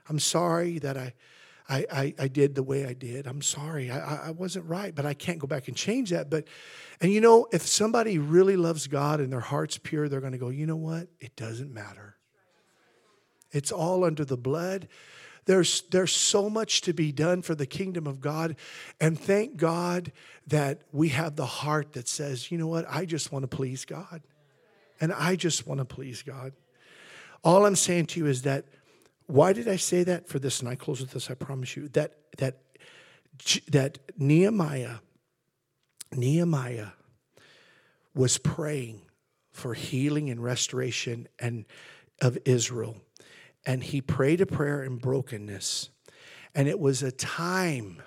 [0.09, 1.15] I'm sorry that I
[1.71, 3.29] I, I, I, did the way I did.
[3.29, 3.93] I'm sorry.
[3.93, 6.29] I, I wasn't right, but I can't go back and change that.
[6.29, 6.49] But,
[7.01, 10.39] and you know, if somebody really loves God and their heart's pure, they're going to
[10.39, 11.07] go, you know what?
[11.21, 12.17] It doesn't matter.
[13.53, 14.89] It's all under the blood.
[15.51, 18.55] There's, there's so much to be done for the kingdom of God.
[19.01, 20.13] And thank God
[20.47, 22.87] that we have the heart that says, you know what?
[22.89, 24.23] I just want to please God.
[25.01, 26.53] And I just want to please God.
[27.43, 28.67] All I'm saying to you is that
[29.27, 30.61] why did I say that for this?
[30.61, 31.89] And I close with this, I promise you.
[31.89, 32.59] That that
[33.71, 34.99] that Nehemiah,
[36.13, 36.91] Nehemiah
[38.15, 39.03] was praying
[39.51, 41.65] for healing and restoration and
[42.21, 42.99] of Israel.
[43.67, 45.91] And he prayed a prayer in brokenness.
[46.55, 48.03] And it was a time,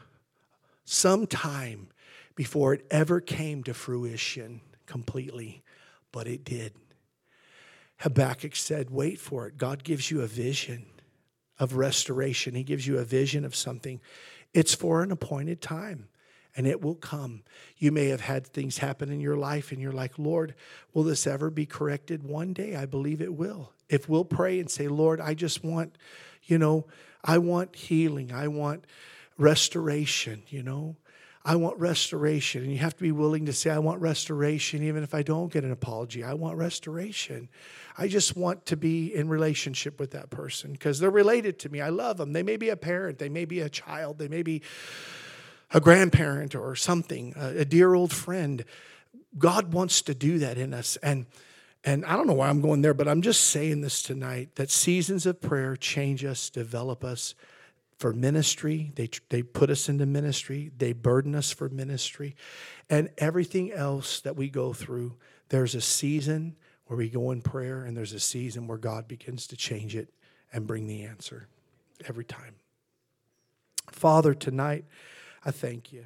[0.84, 1.88] some time
[2.36, 5.62] before it ever came to fruition completely,
[6.12, 6.74] but it did.
[8.00, 9.58] Habakkuk said, Wait for it.
[9.58, 10.86] God gives you a vision
[11.60, 12.56] of restoration.
[12.56, 14.02] He gives you a vision of something.
[14.54, 16.10] It's for an appointed time
[16.56, 17.44] and it will come.
[17.78, 20.56] You may have had things happen in your life and you're like, Lord,
[20.94, 22.24] will this ever be corrected?
[22.24, 23.74] One day I believe it will.
[23.90, 25.98] If we'll pray and say, Lord, I just want,
[26.44, 26.86] you know,
[27.24, 28.86] I want healing, I want
[29.38, 30.98] restoration, you know.
[31.46, 32.64] I want restoration.
[32.64, 35.52] And you have to be willing to say, I want restoration, even if I don't
[35.52, 36.24] get an apology.
[36.24, 37.50] I want restoration.
[37.98, 41.82] I just want to be in relationship with that person because they're related to me.
[41.82, 42.32] I love them.
[42.32, 44.62] They may be a parent, they may be a child, they may be
[45.74, 48.64] a grandparent or something, a, dear old friend.
[49.38, 50.96] God wants to do that in us.
[50.98, 51.26] And
[51.86, 54.72] and I don't know why I'm going there, but I'm just saying this tonight that
[54.72, 57.36] seasons of prayer change us, develop us,
[58.04, 58.92] for ministry.
[58.96, 60.72] They, they put us into ministry.
[60.78, 62.36] They burden us for ministry.
[62.90, 65.16] And everything else that we go through,
[65.50, 66.58] there's a season
[66.88, 70.10] where we go in prayer, and there's a season where God begins to change it
[70.52, 71.48] and bring the answer
[72.08, 72.56] every time.
[73.90, 74.86] Father, tonight,
[75.46, 76.06] I thank you.